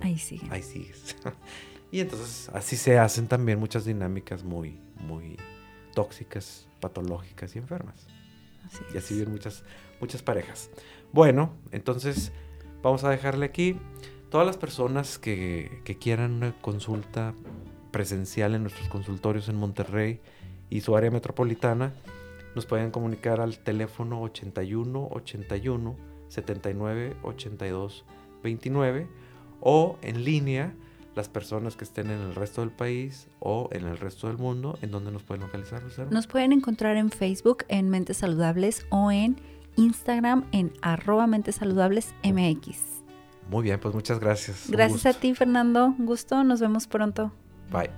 Ahí 0.00 0.18
sigue. 0.18 0.46
Ahí 0.50 0.62
sigues. 0.62 1.16
y 1.92 2.00
entonces 2.00 2.50
así 2.54 2.76
se 2.76 2.98
hacen 2.98 3.28
también 3.28 3.58
muchas 3.58 3.84
dinámicas 3.84 4.44
muy, 4.44 4.80
muy 4.96 5.36
tóxicas, 5.94 6.68
patológicas 6.80 7.54
y 7.54 7.58
enfermas. 7.58 8.06
Así 8.66 8.84
y 8.94 8.98
así 8.98 9.14
viven 9.14 9.32
muchas, 9.32 9.62
muchas 10.00 10.22
parejas. 10.22 10.70
Bueno, 11.12 11.52
entonces 11.72 12.32
vamos 12.82 13.04
a 13.04 13.10
dejarle 13.10 13.46
aquí. 13.46 13.76
Todas 14.30 14.46
las 14.46 14.56
personas 14.56 15.18
que, 15.18 15.82
quieran 16.00 16.34
una 16.34 16.52
consulta 16.60 17.34
presencial 17.90 18.54
en 18.54 18.62
nuestros 18.62 18.88
consultorios 18.88 19.48
en 19.48 19.56
Monterrey 19.56 20.20
y 20.68 20.80
su 20.80 20.96
área 20.96 21.10
metropolitana, 21.10 21.92
nos 22.54 22.66
pueden 22.66 22.90
comunicar 22.90 23.40
al 23.40 23.58
teléfono 23.58 24.20
81 24.22 25.08
81 25.12 25.96
79 26.28 27.16
82 27.22 28.04
29 28.42 29.08
o 29.60 29.98
en 30.02 30.24
línea 30.24 30.74
las 31.14 31.28
personas 31.28 31.76
que 31.76 31.84
estén 31.84 32.10
en 32.10 32.20
el 32.20 32.34
resto 32.34 32.60
del 32.60 32.70
país 32.70 33.26
o 33.40 33.68
en 33.72 33.84
el 33.86 33.98
resto 33.98 34.28
del 34.28 34.38
mundo, 34.38 34.78
¿en 34.80 34.90
dónde 34.90 35.10
nos 35.10 35.22
pueden 35.22 35.42
localizar? 35.42 35.82
Nos 36.10 36.26
pueden 36.26 36.52
encontrar 36.52 36.96
en 36.96 37.10
Facebook 37.10 37.64
en 37.68 37.90
Mentes 37.90 38.18
Saludables 38.18 38.86
o 38.90 39.10
en 39.10 39.36
Instagram 39.76 40.46
en 40.52 40.72
arroba 40.82 41.26
Mentes 41.26 41.56
Saludables 41.56 42.14
MX. 42.22 42.90
Muy 43.50 43.64
bien, 43.64 43.80
pues 43.80 43.94
muchas 43.94 44.20
gracias. 44.20 44.70
Gracias 44.70 45.06
a 45.06 45.12
ti, 45.18 45.34
Fernando. 45.34 45.86
Un 45.98 46.06
gusto. 46.06 46.44
Nos 46.44 46.60
vemos 46.60 46.86
pronto. 46.86 47.32
Bye. 47.70 47.88